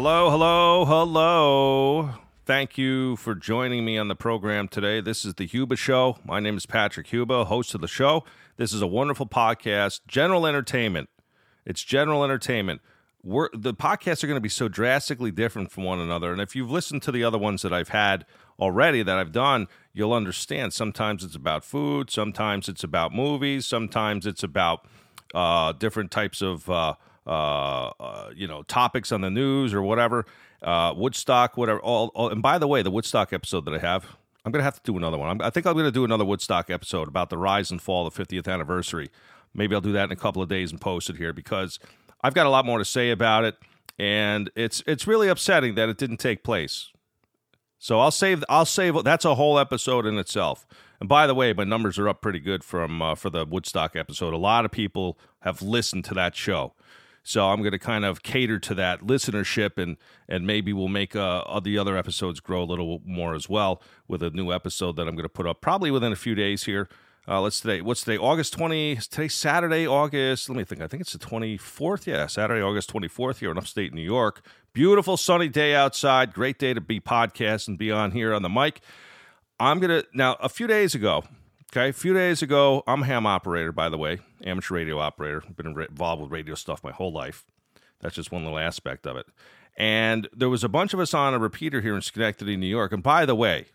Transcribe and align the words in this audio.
Hello, 0.00 0.30
hello, 0.30 0.84
hello. 0.84 2.10
Thank 2.46 2.78
you 2.78 3.16
for 3.16 3.34
joining 3.34 3.84
me 3.84 3.98
on 3.98 4.06
the 4.06 4.14
program 4.14 4.68
today. 4.68 5.00
This 5.00 5.24
is 5.24 5.34
the 5.34 5.48
Huba 5.48 5.76
Show. 5.76 6.18
My 6.24 6.38
name 6.38 6.56
is 6.56 6.66
Patrick 6.66 7.08
Huba, 7.08 7.46
host 7.46 7.74
of 7.74 7.80
the 7.80 7.88
show. 7.88 8.24
This 8.58 8.72
is 8.72 8.80
a 8.80 8.86
wonderful 8.86 9.26
podcast, 9.26 10.02
general 10.06 10.46
entertainment. 10.46 11.08
It's 11.66 11.82
general 11.82 12.22
entertainment. 12.22 12.80
We're, 13.24 13.48
the 13.52 13.74
podcasts 13.74 14.22
are 14.22 14.28
going 14.28 14.36
to 14.36 14.40
be 14.40 14.48
so 14.48 14.68
drastically 14.68 15.32
different 15.32 15.72
from 15.72 15.82
one 15.82 15.98
another. 15.98 16.30
And 16.30 16.40
if 16.40 16.54
you've 16.54 16.70
listened 16.70 17.02
to 17.02 17.10
the 17.10 17.24
other 17.24 17.36
ones 17.36 17.62
that 17.62 17.72
I've 17.72 17.88
had 17.88 18.24
already 18.60 19.02
that 19.02 19.18
I've 19.18 19.32
done, 19.32 19.66
you'll 19.92 20.12
understand. 20.12 20.74
Sometimes 20.74 21.24
it's 21.24 21.34
about 21.34 21.64
food, 21.64 22.08
sometimes 22.08 22.68
it's 22.68 22.84
about 22.84 23.12
movies, 23.12 23.66
sometimes 23.66 24.26
it's 24.26 24.44
about 24.44 24.86
uh, 25.34 25.72
different 25.72 26.12
types 26.12 26.40
of 26.40 26.70
uh, 26.70 26.94
uh, 27.28 27.90
uh, 28.00 28.30
you 28.34 28.48
know 28.48 28.62
topics 28.62 29.12
on 29.12 29.20
the 29.20 29.30
news 29.30 29.74
or 29.74 29.82
whatever. 29.82 30.26
Uh, 30.62 30.92
Woodstock, 30.96 31.56
whatever. 31.56 31.78
All, 31.80 32.10
all, 32.14 32.30
and 32.30 32.42
by 32.42 32.58
the 32.58 32.66
way, 32.66 32.82
the 32.82 32.90
Woodstock 32.90 33.32
episode 33.32 33.64
that 33.66 33.74
I 33.74 33.78
have, 33.78 34.06
I'm 34.44 34.52
to 34.52 34.62
have 34.62 34.82
to 34.82 34.92
do 34.92 34.96
another 34.96 35.18
one. 35.18 35.28
I'm, 35.28 35.42
I 35.42 35.50
think 35.50 35.66
I'm 35.66 35.76
to 35.76 35.92
do 35.92 36.04
another 36.04 36.24
Woodstock 36.24 36.70
episode 36.70 37.06
about 37.06 37.30
the 37.30 37.38
rise 37.38 37.70
and 37.70 37.80
fall 37.80 38.06
of 38.06 38.14
the 38.14 38.24
50th 38.24 38.52
anniversary. 38.52 39.10
Maybe 39.54 39.74
I'll 39.74 39.80
do 39.80 39.92
that 39.92 40.04
in 40.04 40.12
a 40.12 40.16
couple 40.16 40.42
of 40.42 40.48
days 40.48 40.70
and 40.70 40.80
post 40.80 41.10
it 41.10 41.16
here 41.16 41.32
because 41.32 41.78
I've 42.22 42.34
got 42.34 42.46
a 42.46 42.50
lot 42.50 42.66
more 42.66 42.78
to 42.78 42.84
say 42.84 43.10
about 43.10 43.44
it, 43.44 43.56
and 43.98 44.50
it's 44.56 44.82
it's 44.86 45.06
really 45.06 45.28
upsetting 45.28 45.74
that 45.76 45.88
it 45.88 45.98
didn't 45.98 46.18
take 46.18 46.42
place. 46.42 46.90
So 47.78 48.00
I'll 48.00 48.10
save 48.10 48.42
I'll 48.48 48.64
save 48.64 49.04
that's 49.04 49.24
a 49.24 49.34
whole 49.34 49.58
episode 49.58 50.06
in 50.06 50.18
itself. 50.18 50.66
And 51.00 51.08
by 51.08 51.28
the 51.28 51.34
way, 51.34 51.52
my 51.52 51.64
numbers 51.64 51.98
are 51.98 52.08
up 52.08 52.20
pretty 52.20 52.40
good 52.40 52.64
from 52.64 53.00
uh, 53.00 53.14
for 53.14 53.30
the 53.30 53.44
Woodstock 53.44 53.94
episode. 53.94 54.34
A 54.34 54.38
lot 54.38 54.64
of 54.64 54.72
people 54.72 55.18
have 55.40 55.62
listened 55.62 56.04
to 56.06 56.14
that 56.14 56.34
show. 56.34 56.74
So 57.22 57.48
I'm 57.48 57.60
going 57.60 57.72
to 57.72 57.78
kind 57.78 58.04
of 58.04 58.22
cater 58.22 58.58
to 58.58 58.74
that 58.74 59.00
listenership, 59.00 59.76
and 59.76 59.96
and 60.28 60.46
maybe 60.46 60.72
we'll 60.72 60.88
make 60.88 61.14
uh, 61.14 61.60
the 61.60 61.76
other 61.76 61.96
episodes 61.96 62.40
grow 62.40 62.62
a 62.62 62.64
little 62.64 63.02
more 63.04 63.34
as 63.34 63.48
well 63.48 63.82
with 64.06 64.22
a 64.22 64.30
new 64.30 64.52
episode 64.52 64.96
that 64.96 65.08
I'm 65.08 65.14
going 65.14 65.24
to 65.24 65.28
put 65.28 65.46
up 65.46 65.60
probably 65.60 65.90
within 65.90 66.12
a 66.12 66.16
few 66.16 66.34
days 66.34 66.64
here. 66.64 66.88
Uh, 67.26 67.42
let's 67.42 67.60
today. 67.60 67.82
What's 67.82 68.04
today? 68.04 68.16
August 68.16 68.54
twenty. 68.54 68.96
Today 68.96 69.28
Saturday, 69.28 69.86
August. 69.86 70.48
Let 70.48 70.56
me 70.56 70.64
think. 70.64 70.80
I 70.80 70.86
think 70.86 71.02
it's 71.02 71.12
the 71.12 71.18
twenty 71.18 71.58
fourth. 71.58 72.06
Yeah, 72.06 72.26
Saturday, 72.26 72.62
August 72.62 72.88
twenty 72.88 73.08
fourth 73.08 73.40
here 73.40 73.50
in 73.50 73.58
upstate 73.58 73.92
New 73.92 74.00
York. 74.00 74.40
Beautiful 74.72 75.18
sunny 75.18 75.48
day 75.48 75.74
outside. 75.74 76.32
Great 76.32 76.58
day 76.58 76.72
to 76.72 76.80
be 76.80 77.00
podcast 77.00 77.68
and 77.68 77.76
be 77.76 77.90
on 77.90 78.12
here 78.12 78.32
on 78.32 78.40
the 78.40 78.48
mic. 78.48 78.80
I'm 79.60 79.78
gonna 79.78 80.04
now. 80.14 80.36
A 80.40 80.48
few 80.48 80.66
days 80.66 80.94
ago, 80.94 81.24
Okay, 81.70 81.90
a 81.90 81.92
few 81.92 82.14
days 82.14 82.40
ago, 82.40 82.82
I'm 82.86 83.02
a 83.02 83.06
ham 83.06 83.26
operator, 83.26 83.72
by 83.72 83.90
the 83.90 83.98
way, 83.98 84.20
amateur 84.42 84.76
radio 84.76 84.98
operator. 85.00 85.42
I've 85.46 85.54
been 85.54 85.66
involved 85.66 86.22
with 86.22 86.30
radio 86.30 86.54
stuff 86.54 86.82
my 86.82 86.92
whole 86.92 87.12
life. 87.12 87.44
That's 88.00 88.14
just 88.14 88.32
one 88.32 88.42
little 88.42 88.58
aspect 88.58 89.06
of 89.06 89.18
it. 89.18 89.26
And 89.76 90.28
there 90.34 90.48
was 90.48 90.64
a 90.64 90.68
bunch 90.70 90.94
of 90.94 91.00
us 91.00 91.12
on 91.12 91.34
a 91.34 91.38
repeater 91.38 91.82
here 91.82 91.94
in 91.94 92.00
Schenectady, 92.00 92.56
New 92.56 92.66
York. 92.66 92.92
And 92.92 93.02
by 93.02 93.26
the 93.26 93.34
way, 93.34 93.66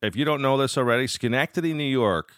if 0.00 0.16
you 0.16 0.24
don't 0.24 0.40
know 0.40 0.56
this 0.56 0.78
already, 0.78 1.06
Schenectady, 1.06 1.74
New 1.74 1.84
York 1.84 2.32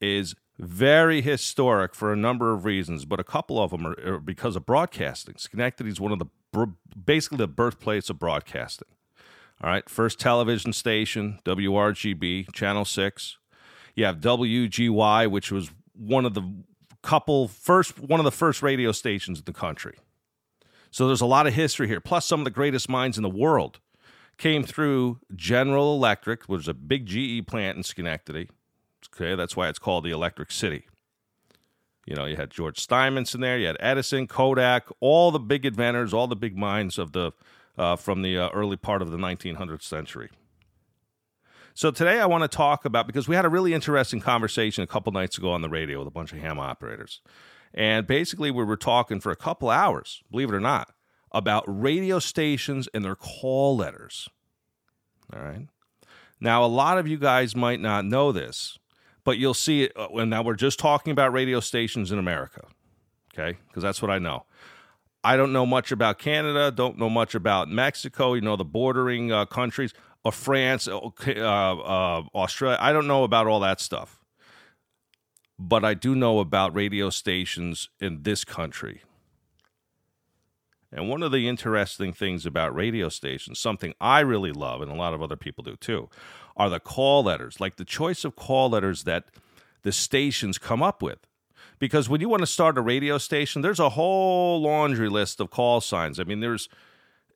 is 0.00 0.34
very 0.58 1.20
historic 1.20 1.94
for 1.94 2.10
a 2.10 2.16
number 2.16 2.54
of 2.54 2.64
reasons, 2.64 3.04
but 3.04 3.20
a 3.20 3.24
couple 3.24 3.62
of 3.62 3.72
them 3.72 3.86
are, 3.86 4.14
are 4.14 4.18
because 4.20 4.56
of 4.56 4.64
broadcasting. 4.64 5.34
Schenectady 5.36 5.90
is 5.90 6.00
one 6.00 6.12
of 6.12 6.18
the 6.18 6.66
basically 7.04 7.36
the 7.36 7.46
birthplace 7.46 8.08
of 8.08 8.18
broadcasting. 8.18 8.88
All 9.62 9.68
right, 9.68 9.86
first 9.86 10.18
television 10.18 10.72
station, 10.72 11.40
WRGB, 11.44 12.50
Channel 12.54 12.86
6. 12.86 13.36
You 14.00 14.06
have 14.06 14.16
WGY, 14.20 15.30
which 15.30 15.52
was 15.52 15.70
one 15.92 16.24
of 16.24 16.32
the 16.32 16.42
couple 17.02 17.48
first 17.48 17.98
one 17.98 18.18
of 18.18 18.24
the 18.24 18.32
first 18.32 18.62
radio 18.62 18.92
stations 18.92 19.40
in 19.40 19.44
the 19.44 19.52
country. 19.52 19.98
So 20.90 21.06
there's 21.06 21.20
a 21.20 21.26
lot 21.26 21.46
of 21.46 21.52
history 21.52 21.86
here. 21.86 22.00
Plus, 22.00 22.24
some 22.24 22.40
of 22.40 22.44
the 22.44 22.50
greatest 22.50 22.88
minds 22.88 23.18
in 23.18 23.22
the 23.22 23.28
world 23.28 23.78
came 24.38 24.62
through 24.64 25.18
General 25.36 25.94
Electric, 25.94 26.44
which 26.44 26.62
is 26.62 26.68
a 26.68 26.72
big 26.72 27.04
GE 27.04 27.46
plant 27.46 27.76
in 27.76 27.82
Schenectady. 27.82 28.48
Okay, 29.14 29.34
that's 29.34 29.54
why 29.54 29.68
it's 29.68 29.78
called 29.78 30.04
the 30.04 30.12
Electric 30.12 30.50
City. 30.50 30.86
You 32.06 32.16
know, 32.16 32.24
you 32.24 32.36
had 32.36 32.50
George 32.50 32.78
Steinmetz 32.78 33.34
in 33.34 33.42
there, 33.42 33.58
you 33.58 33.66
had 33.66 33.76
Edison, 33.80 34.26
Kodak, 34.26 34.86
all 35.00 35.30
the 35.30 35.38
big 35.38 35.66
inventors, 35.66 36.14
all 36.14 36.26
the 36.26 36.36
big 36.36 36.56
minds 36.56 36.96
of 36.96 37.12
the 37.12 37.32
uh, 37.76 37.96
from 37.96 38.22
the 38.22 38.38
uh, 38.38 38.48
early 38.54 38.78
part 38.78 39.02
of 39.02 39.10
the 39.10 39.18
1900th 39.18 39.82
century. 39.82 40.30
So 41.74 41.90
today 41.90 42.20
I 42.20 42.26
want 42.26 42.42
to 42.42 42.48
talk 42.48 42.84
about 42.84 43.06
because 43.06 43.28
we 43.28 43.36
had 43.36 43.44
a 43.44 43.48
really 43.48 43.72
interesting 43.72 44.20
conversation 44.20 44.82
a 44.82 44.86
couple 44.86 45.12
nights 45.12 45.38
ago 45.38 45.50
on 45.50 45.62
the 45.62 45.68
radio 45.68 45.98
with 45.98 46.08
a 46.08 46.12
bunch 46.12 46.32
of 46.32 46.38
ham 46.38 46.58
operators. 46.58 47.20
And 47.72 48.06
basically 48.06 48.50
we 48.50 48.64
were 48.64 48.76
talking 48.76 49.20
for 49.20 49.30
a 49.30 49.36
couple 49.36 49.70
hours, 49.70 50.22
believe 50.30 50.50
it 50.50 50.54
or 50.54 50.60
not, 50.60 50.92
about 51.32 51.64
radio 51.66 52.18
stations 52.18 52.88
and 52.92 53.04
their 53.04 53.14
call 53.14 53.76
letters. 53.76 54.28
All 55.32 55.40
right. 55.40 55.68
Now 56.40 56.64
a 56.64 56.66
lot 56.66 56.98
of 56.98 57.06
you 57.06 57.18
guys 57.18 57.54
might 57.54 57.80
not 57.80 58.04
know 58.04 58.32
this, 58.32 58.78
but 59.24 59.38
you'll 59.38 59.54
see 59.54 59.84
it 59.84 59.92
and 59.96 60.20
uh, 60.20 60.24
now 60.24 60.42
we're 60.42 60.54
just 60.54 60.78
talking 60.78 61.12
about 61.12 61.32
radio 61.32 61.60
stations 61.60 62.10
in 62.10 62.18
America. 62.18 62.62
Okay? 63.32 63.58
Because 63.68 63.82
that's 63.82 64.02
what 64.02 64.10
I 64.10 64.18
know. 64.18 64.44
I 65.22 65.36
don't 65.36 65.52
know 65.52 65.66
much 65.66 65.92
about 65.92 66.18
Canada, 66.18 66.70
don't 66.70 66.98
know 66.98 67.10
much 67.10 67.34
about 67.34 67.68
Mexico, 67.68 68.32
you 68.34 68.40
know, 68.40 68.56
the 68.56 68.64
bordering 68.64 69.30
uh, 69.30 69.44
countries 69.44 69.92
or 70.24 70.32
France, 70.32 70.86
uh, 70.88 70.98
uh, 70.98 72.22
Australia. 72.34 72.78
I 72.80 72.92
don't 72.92 73.06
know 73.06 73.24
about 73.24 73.46
all 73.46 73.60
that 73.60 73.80
stuff, 73.80 74.20
but 75.58 75.84
I 75.84 75.94
do 75.94 76.14
know 76.14 76.40
about 76.40 76.74
radio 76.74 77.10
stations 77.10 77.88
in 78.00 78.22
this 78.22 78.44
country. 78.44 79.02
And 80.92 81.08
one 81.08 81.22
of 81.22 81.30
the 81.30 81.48
interesting 81.48 82.12
things 82.12 82.44
about 82.44 82.74
radio 82.74 83.08
stations, 83.08 83.60
something 83.60 83.94
I 84.00 84.20
really 84.20 84.50
love, 84.50 84.82
and 84.82 84.90
a 84.90 84.96
lot 84.96 85.14
of 85.14 85.22
other 85.22 85.36
people 85.36 85.62
do 85.62 85.76
too, 85.76 86.08
are 86.56 86.68
the 86.68 86.80
call 86.80 87.22
letters, 87.22 87.60
like 87.60 87.76
the 87.76 87.84
choice 87.84 88.24
of 88.24 88.34
call 88.34 88.70
letters 88.70 89.04
that 89.04 89.26
the 89.82 89.92
stations 89.92 90.58
come 90.58 90.82
up 90.82 91.00
with. 91.00 91.26
Because 91.78 92.08
when 92.08 92.20
you 92.20 92.28
want 92.28 92.42
to 92.42 92.46
start 92.46 92.76
a 92.76 92.82
radio 92.82 93.18
station, 93.18 93.62
there's 93.62 93.78
a 93.78 93.90
whole 93.90 94.60
laundry 94.60 95.08
list 95.08 95.40
of 95.40 95.50
call 95.50 95.80
signs. 95.80 96.18
I 96.18 96.24
mean, 96.24 96.40
there's 96.40 96.68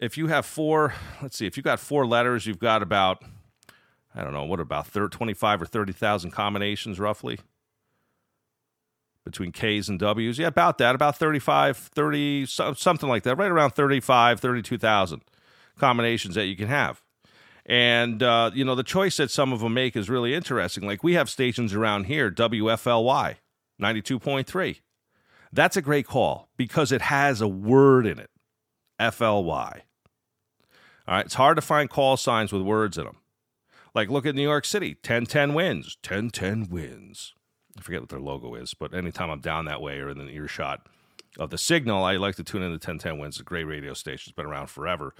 if 0.04 0.18
you 0.18 0.26
have 0.26 0.44
four, 0.44 0.94
let's 1.22 1.36
see, 1.36 1.46
if 1.46 1.56
you've 1.56 1.64
got 1.64 1.80
four 1.80 2.06
letters, 2.06 2.46
you've 2.46 2.58
got 2.58 2.82
about, 2.82 3.24
I 4.14 4.22
don't 4.22 4.32
know, 4.32 4.44
what 4.44 4.60
about 4.60 4.86
30, 4.86 5.16
25 5.16 5.62
or 5.62 5.66
30,000 5.66 6.30
combinations 6.30 7.00
roughly 7.00 7.38
between 9.24 9.52
K's 9.52 9.88
and 9.88 9.98
W's. 9.98 10.38
Yeah, 10.38 10.48
about 10.48 10.78
that, 10.78 10.94
about 10.94 11.16
35, 11.16 11.76
30, 11.76 12.46
something 12.46 13.08
like 13.08 13.22
that, 13.22 13.36
right 13.36 13.50
around 13.50 13.70
35, 13.70 14.40
32,000 14.40 15.22
combinations 15.78 16.34
that 16.34 16.46
you 16.46 16.56
can 16.56 16.68
have. 16.68 17.02
And, 17.66 18.22
uh, 18.22 18.50
you 18.52 18.64
know, 18.64 18.74
the 18.74 18.82
choice 18.82 19.16
that 19.16 19.30
some 19.30 19.52
of 19.52 19.60
them 19.60 19.72
make 19.72 19.96
is 19.96 20.10
really 20.10 20.34
interesting. 20.34 20.86
Like 20.86 21.02
we 21.02 21.14
have 21.14 21.30
stations 21.30 21.72
around 21.72 22.04
here, 22.04 22.30
WFLY 22.30 23.36
92.3. 23.80 24.80
That's 25.50 25.76
a 25.76 25.82
great 25.82 26.06
call 26.06 26.48
because 26.58 26.92
it 26.92 27.00
has 27.00 27.40
a 27.40 27.48
word 27.48 28.06
in 28.06 28.18
it. 28.18 28.30
FLY. 28.98 29.82
All 31.06 31.16
right, 31.16 31.26
it's 31.26 31.34
hard 31.34 31.56
to 31.56 31.62
find 31.62 31.90
call 31.90 32.16
signs 32.16 32.52
with 32.52 32.62
words 32.62 32.96
in 32.96 33.04
them. 33.04 33.16
Like 33.94 34.10
look 34.10 34.26
at 34.26 34.34
New 34.34 34.42
York 34.42 34.64
City, 34.64 34.94
1010 34.94 35.54
wins, 35.54 35.96
1010 36.02 36.68
wins. 36.70 37.34
I 37.78 37.82
forget 37.82 38.00
what 38.00 38.08
their 38.08 38.20
logo 38.20 38.54
is, 38.54 38.74
but 38.74 38.94
anytime 38.94 39.30
I'm 39.30 39.40
down 39.40 39.64
that 39.66 39.82
way 39.82 39.98
or 39.98 40.08
in 40.08 40.18
the 40.18 40.28
earshot 40.28 40.86
of 41.38 41.50
the 41.50 41.58
signal, 41.58 42.04
I 42.04 42.16
like 42.16 42.36
to 42.36 42.44
tune 42.44 42.62
in 42.62 42.68
to 42.68 42.74
1010 42.74 43.18
wins. 43.18 43.34
It's 43.34 43.40
a 43.40 43.44
great 43.44 43.64
radio 43.64 43.94
station. 43.94 44.30
It's 44.30 44.36
been 44.36 44.46
around 44.46 44.68
forever. 44.68 45.14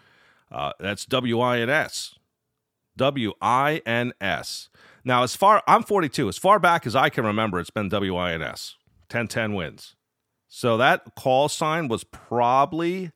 Uh, 0.51 0.73
that's 0.79 1.07
WINS. 1.11 2.19
WINS. 2.97 4.69
Now, 5.05 5.23
as 5.23 5.37
far 5.37 5.63
I'm 5.67 5.83
42, 5.83 6.29
as 6.29 6.39
far 6.39 6.59
back 6.59 6.87
as 6.87 6.97
I 6.97 7.09
can 7.09 7.25
remember, 7.25 7.61
it's 7.61 7.71
been 7.71 7.89
WINS. 7.89 8.77
1010 9.11 9.55
wins. 9.55 9.97
So 10.49 10.77
that 10.77 11.15
call 11.17 11.49
sign 11.49 11.89
was 11.89 12.05
probably 12.05 13.11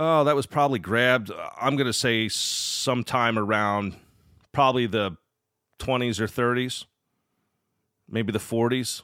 Oh, 0.00 0.22
that 0.22 0.36
was 0.36 0.46
probably 0.46 0.78
grabbed. 0.78 1.32
I'm 1.60 1.74
going 1.74 1.88
to 1.88 1.92
say 1.92 2.28
sometime 2.28 3.36
around 3.36 3.96
probably 4.52 4.86
the 4.86 5.16
20s 5.80 6.20
or 6.20 6.28
30s, 6.28 6.84
maybe 8.08 8.30
the 8.30 8.38
40s. 8.38 9.02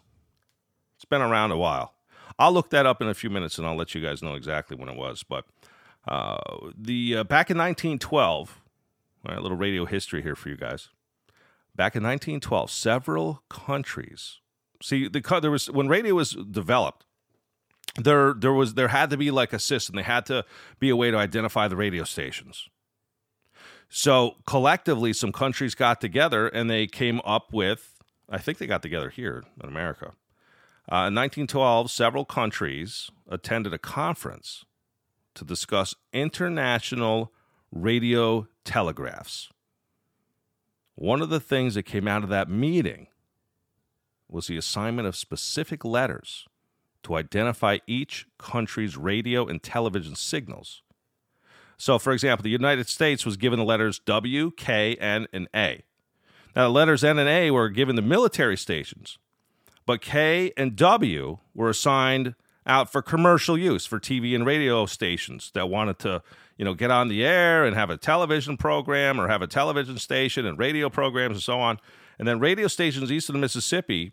It's 0.95 1.05
been 1.05 1.21
around 1.21 1.51
a 1.51 1.57
while. 1.57 1.95
I'll 2.39 2.53
look 2.53 2.71
that 2.71 2.87
up 2.87 3.03
in 3.03 3.09
a 3.09 3.15
few 3.15 3.29
minutes 3.29 3.59
and 3.59 3.67
I'll 3.67 3.75
let 3.77 3.93
you 3.97 4.01
guys 4.01 4.23
know 4.23 4.35
exactly 4.35 4.77
when 4.77 4.89
it 4.89 4.97
was. 4.97 5.25
But 5.25 5.47
uh, 6.07 6.39
the 6.77 7.17
uh, 7.17 7.25
back 7.25 7.51
in 7.51 7.59
1912, 7.59 8.61
a 9.27 9.41
little 9.41 9.57
radio 9.57 9.87
history 9.87 10.23
here 10.23 10.37
for 10.37 10.49
you 10.49 10.57
guys. 10.57 10.91
Back 11.75 11.97
in 11.97 12.05
1912, 12.05 12.71
several 12.71 13.43
countries. 13.49 14.39
See, 14.81 15.09
the 15.09 15.21
there 15.41 15.51
was 15.51 15.69
when 15.69 15.89
radio 15.89 16.15
was 16.15 16.33
developed 16.33 17.05
there 17.97 18.35
there 18.35 18.53
was 18.53 18.75
there 18.75 18.89
had 18.89 19.11
to 19.11 19.17
be 19.17 19.31
like 19.31 19.53
a 19.53 19.59
system. 19.59 19.97
They 19.97 20.03
had 20.03 20.27
to 20.27 20.45
be 20.79 20.91
a 20.91 20.97
way 20.97 21.11
to 21.11 21.17
identify 21.17 21.69
the 21.69 21.77
radio 21.77 22.05
stations. 22.05 22.69
So 23.89 24.37
collectively, 24.47 25.13
some 25.13 25.33
countries 25.33 25.75
got 25.75 26.01
together 26.01 26.49
and 26.49 26.69
they 26.69 26.87
came 26.87 27.21
up 27.25 27.53
with. 27.53 28.03
I 28.29 28.39
think 28.39 28.59
they 28.59 28.67
got 28.67 28.83
together 28.83 29.11
here 29.11 29.45
in 29.63 29.69
America. 29.69 30.15
Uh, 30.91 31.09
in 31.09 31.15
1912, 31.15 31.91
several 31.91 32.25
countries 32.25 33.11
attended 33.29 33.73
a 33.73 33.79
conference 33.79 34.65
to 35.35 35.45
discuss 35.45 35.95
international 36.13 37.33
radio 37.71 38.47
telegraphs. 38.65 39.51
One 40.95 41.23
of 41.23 41.29
the 41.29 41.41
things 41.41 41.75
that 41.75 41.85
came 41.85 42.07
out 42.07 42.23
of 42.23 42.29
that 42.29 42.49
meeting 42.49 43.09
was 44.29 44.47
the 44.47 44.57
assignment 44.57 45.09
of 45.09 45.17
specific 45.17 45.85
letters 45.85 46.47
to 47.05 47.17
identify 47.17 47.79
each 47.87 48.27
country's 48.39 48.97
radio 48.97 49.47
and 49.47 49.63
television 49.63 50.17
signals. 50.17 50.83
So, 51.77 51.99
for 51.99 52.13
example, 52.13 52.45
the 52.45 52.51
United 52.51 52.89
States 52.89 53.27
was 53.27 53.37
given 53.37 53.59
the 53.59 53.65
letters 53.65 53.99
W, 54.01 54.51
K, 54.53 54.97
N, 54.97 55.27
and 55.33 55.49
A. 55.55 55.83
Now, 56.55 56.65
the 56.65 56.71
letters 56.71 57.03
N 57.03 57.19
and 57.19 57.29
A 57.29 57.51
were 57.51 57.69
given 57.69 57.97
to 57.97 58.03
military 58.03 58.57
stations, 58.57 59.19
but 59.87 60.01
K 60.01 60.53
and 60.57 60.77
W 60.77 61.39
were 61.55 61.71
assigned 61.71 62.35
out 62.67 62.91
for 62.91 63.03
commercial 63.03 63.59
use 63.59 63.85
for 63.87 64.01
TV 64.01 64.35
and 64.35 64.47
radio 64.47 64.87
stations 64.87 65.51
that 65.55 65.69
wanted 65.69 65.99
to, 65.99 66.23
you 66.57 66.65
know, 66.65 66.75
get 66.75 66.91
on 66.91 67.09
the 67.09 67.25
air 67.25 67.65
and 67.65 67.77
have 67.77 67.91
a 67.91 67.97
television 67.97 68.57
program 68.57 69.21
or 69.21 69.29
have 69.29 69.43
a 69.43 69.47
television 69.47 69.99
station 69.99 70.47
and 70.47 70.59
radio 70.59 70.89
programs 70.89 71.37
and 71.37 71.43
so 71.43 71.61
on. 71.61 71.79
And 72.19 72.27
then 72.27 72.39
radio 72.39 72.69
stations 72.69 73.11
east 73.13 73.29
of 73.29 73.35
the 73.35 73.39
Mississippi 73.39 74.13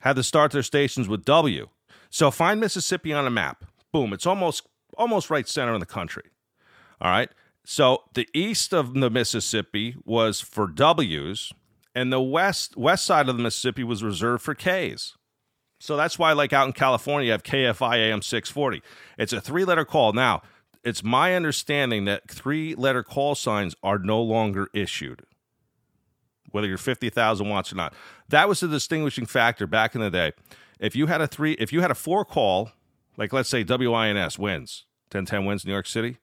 had 0.00 0.16
to 0.16 0.22
start 0.22 0.50
their 0.52 0.62
stations 0.62 1.08
with 1.08 1.24
W. 1.24 1.68
So 2.10 2.30
find 2.30 2.60
Mississippi 2.60 3.12
on 3.12 3.26
a 3.26 3.30
map. 3.30 3.64
Boom, 3.92 4.12
it's 4.12 4.26
almost 4.26 4.66
almost 4.96 5.30
right 5.30 5.48
center 5.48 5.74
in 5.74 5.80
the 5.80 5.86
country. 5.86 6.24
All 7.00 7.10
right. 7.10 7.30
So 7.64 8.04
the 8.14 8.28
east 8.34 8.72
of 8.72 8.94
the 8.94 9.10
Mississippi 9.10 9.94
was 10.04 10.40
for 10.40 10.66
W's, 10.66 11.52
and 11.94 12.12
the 12.12 12.20
west 12.20 12.76
west 12.76 13.04
side 13.04 13.28
of 13.28 13.36
the 13.36 13.42
Mississippi 13.42 13.84
was 13.84 14.02
reserved 14.02 14.42
for 14.42 14.54
K's. 14.54 15.14
So 15.80 15.96
that's 15.96 16.18
why, 16.18 16.32
like 16.32 16.52
out 16.52 16.66
in 16.66 16.72
California, 16.72 17.26
you 17.26 17.32
have 17.32 17.42
KFI 17.42 17.96
AM 17.98 18.22
640. 18.22 18.82
It's 19.16 19.32
a 19.32 19.40
three 19.40 19.64
letter 19.64 19.84
call. 19.84 20.12
Now, 20.12 20.42
it's 20.82 21.04
my 21.04 21.34
understanding 21.34 22.04
that 22.06 22.28
three 22.28 22.74
letter 22.74 23.02
call 23.02 23.34
signs 23.34 23.74
are 23.82 23.98
no 23.98 24.20
longer 24.20 24.68
issued, 24.72 25.22
whether 26.50 26.66
you're 26.66 26.78
50,000 26.78 27.48
watts 27.48 27.72
or 27.72 27.76
not. 27.76 27.94
That 28.28 28.48
was 28.48 28.60
the 28.60 28.68
distinguishing 28.68 29.26
factor 29.26 29.66
back 29.66 29.94
in 29.94 30.00
the 30.00 30.10
day. 30.10 30.32
If 30.80 30.94
you 30.94 31.06
had 31.06 31.20
a 31.20 31.26
three, 31.26 31.52
if 31.52 31.72
you 31.72 31.80
had 31.80 31.90
a 31.90 31.94
four 31.94 32.24
call, 32.24 32.72
like 33.16 33.32
let's 33.32 33.48
say 33.48 33.64
WINS 33.64 34.38
wins, 34.38 34.84
1010 35.10 35.44
wins 35.44 35.64
New 35.64 35.72
York 35.72 35.86
City, 35.86 36.18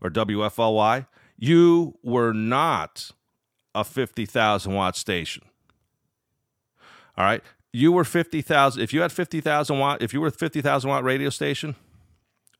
or 0.00 0.10
WFLY, 0.10 1.06
you 1.36 1.98
were 2.02 2.32
not 2.32 3.10
a 3.74 3.84
50,000 3.84 4.72
watt 4.72 4.96
station. 4.96 5.42
All 7.16 7.24
right 7.24 7.42
you 7.72 7.92
were 7.92 8.04
50,000 8.04 8.82
if 8.82 8.92
you 8.92 9.02
had 9.02 9.12
50,000 9.12 9.78
watt 9.78 10.02
if 10.02 10.12
you 10.12 10.20
were 10.20 10.28
a 10.28 10.32
50,000 10.32 10.90
watt 10.90 11.04
radio 11.04 11.30
station 11.30 11.76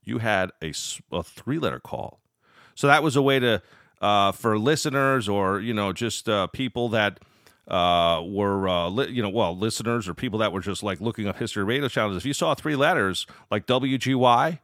you 0.05 0.19
had 0.19 0.51
a, 0.63 0.73
a 1.13 1.23
three 1.23 1.59
letter 1.59 1.81
call 1.81 2.21
so 2.75 2.87
that 2.87 3.03
was 3.03 3.17
a 3.17 3.23
way 3.23 3.39
to 3.39 3.63
uh, 4.01 4.33
for 4.33 4.59
listeners 4.59 5.29
or 5.29 5.61
you 5.61 5.75
know 5.75 5.93
just 5.93 6.29
uh, 6.29 6.47
people 6.49 6.89
that 6.91 7.21
uh, 7.71 8.23
were 8.25 8.69
uh, 8.69 8.89
li- 8.89 9.11
you 9.11 9.23
know 9.23 9.29
well 9.29 9.57
listeners 9.57 10.09
or 10.09 10.15
people 10.15 10.39
that 10.39 10.53
were 10.53 10.61
just 10.61 10.83
like 10.83 11.01
looking 11.01 11.27
up 11.27 11.39
history 11.39 11.65
radio 11.65 11.89
channels 11.89 12.17
if 12.17 12.27
you 12.27 12.33
saw 12.33 12.55
three 12.55 12.77
letters 12.77 13.27
like 13.51 13.67
WGY 13.67 14.59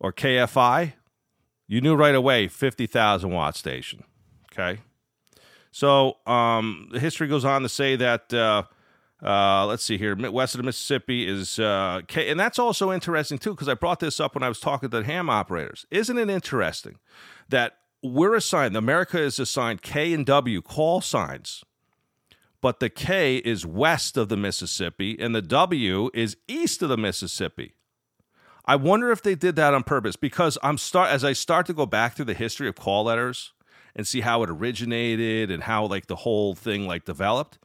or 0.00 0.12
KFI 0.12 0.92
you 1.66 1.80
knew 1.80 1.96
right 1.96 2.14
away 2.14 2.48
50,000 2.48 3.30
watt 3.30 3.56
station 3.56 4.04
okay 4.52 4.80
so 5.72 6.16
um, 6.26 6.88
the 6.92 7.00
history 7.00 7.28
goes 7.28 7.44
on 7.44 7.62
to 7.62 7.68
say 7.68 7.96
that 7.96 8.32
uh, 8.32 8.62
uh, 9.22 9.66
let's 9.66 9.82
see 9.82 9.98
here. 9.98 10.14
West 10.30 10.54
of 10.54 10.58
the 10.58 10.64
Mississippi 10.64 11.26
is, 11.26 11.58
uh, 11.58 12.00
K- 12.06 12.30
and 12.30 12.38
that's 12.38 12.58
also 12.58 12.92
interesting 12.92 13.38
too, 13.38 13.50
because 13.50 13.68
I 13.68 13.74
brought 13.74 14.00
this 14.00 14.20
up 14.20 14.34
when 14.34 14.42
I 14.42 14.48
was 14.48 14.60
talking 14.60 14.90
to 14.90 14.98
the 14.98 15.04
ham 15.04 15.30
operators. 15.30 15.86
Isn't 15.90 16.18
it 16.18 16.28
interesting 16.28 16.98
that 17.48 17.78
we're 18.02 18.34
assigned, 18.34 18.76
America 18.76 19.18
is 19.18 19.38
assigned 19.38 19.82
K 19.82 20.12
and 20.12 20.24
W 20.26 20.62
call 20.62 21.00
signs, 21.00 21.64
but 22.66 22.80
the 22.80 22.90
K 22.90 23.36
is 23.36 23.64
west 23.64 24.16
of 24.16 24.28
the 24.28 24.36
Mississippi 24.36 25.16
and 25.20 25.32
the 25.32 25.40
W 25.40 26.10
is 26.12 26.36
east 26.48 26.82
of 26.82 26.88
the 26.88 26.96
Mississippi. 26.96 27.76
I 28.64 28.74
wonder 28.74 29.12
if 29.12 29.22
they 29.22 29.36
did 29.36 29.54
that 29.54 29.72
on 29.72 29.84
purpose 29.84 30.16
because 30.16 30.58
I'm 30.64 30.76
start 30.76 31.10
as 31.10 31.22
I 31.22 31.32
start 31.32 31.66
to 31.66 31.72
go 31.72 31.86
back 31.86 32.16
through 32.16 32.24
the 32.24 32.34
history 32.34 32.66
of 32.66 32.74
call 32.74 33.04
letters 33.04 33.52
and 33.94 34.04
see 34.04 34.22
how 34.22 34.42
it 34.42 34.50
originated 34.50 35.48
and 35.48 35.62
how 35.62 35.86
like 35.86 36.08
the 36.08 36.16
whole 36.16 36.56
thing 36.56 36.88
like 36.88 37.04
developed 37.04 37.60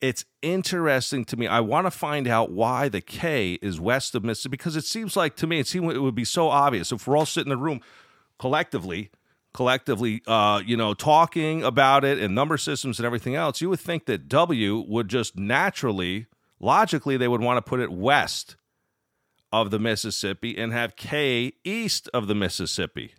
it's 0.00 0.24
interesting 0.40 1.26
to 1.26 1.36
me. 1.36 1.46
I 1.46 1.60
want 1.60 1.86
to 1.86 1.90
find 1.90 2.26
out 2.26 2.50
why 2.50 2.88
the 2.88 3.02
K 3.02 3.58
is 3.60 3.78
west 3.78 4.14
of 4.14 4.24
Mississippi 4.24 4.52
because 4.52 4.74
it 4.74 4.86
seems 4.86 5.18
like 5.18 5.36
to 5.36 5.46
me 5.46 5.58
it 5.60 5.66
seems 5.66 5.92
it 5.92 5.98
would 5.98 6.14
be 6.14 6.24
so 6.24 6.48
obvious 6.48 6.92
if 6.92 7.06
we're 7.06 7.18
all 7.18 7.26
sitting 7.26 7.52
in 7.52 7.58
the 7.58 7.62
room 7.62 7.82
collectively, 8.38 9.10
collectively, 9.56 10.22
uh, 10.26 10.62
you 10.64 10.76
know, 10.76 10.92
talking 10.92 11.64
about 11.64 12.04
it 12.04 12.18
and 12.18 12.34
number 12.34 12.58
systems 12.58 12.98
and 12.98 13.06
everything 13.06 13.34
else. 13.34 13.60
You 13.60 13.70
would 13.70 13.80
think 13.80 14.04
that 14.04 14.28
W 14.28 14.84
would 14.86 15.08
just 15.08 15.36
naturally, 15.36 16.26
logically, 16.60 17.16
they 17.16 17.26
would 17.26 17.40
want 17.40 17.56
to 17.56 17.62
put 17.68 17.80
it 17.80 17.90
west 17.90 18.56
of 19.50 19.70
the 19.70 19.78
Mississippi 19.78 20.56
and 20.58 20.72
have 20.74 20.94
K 20.94 21.54
east 21.64 22.10
of 22.12 22.26
the 22.26 22.34
Mississippi. 22.34 23.14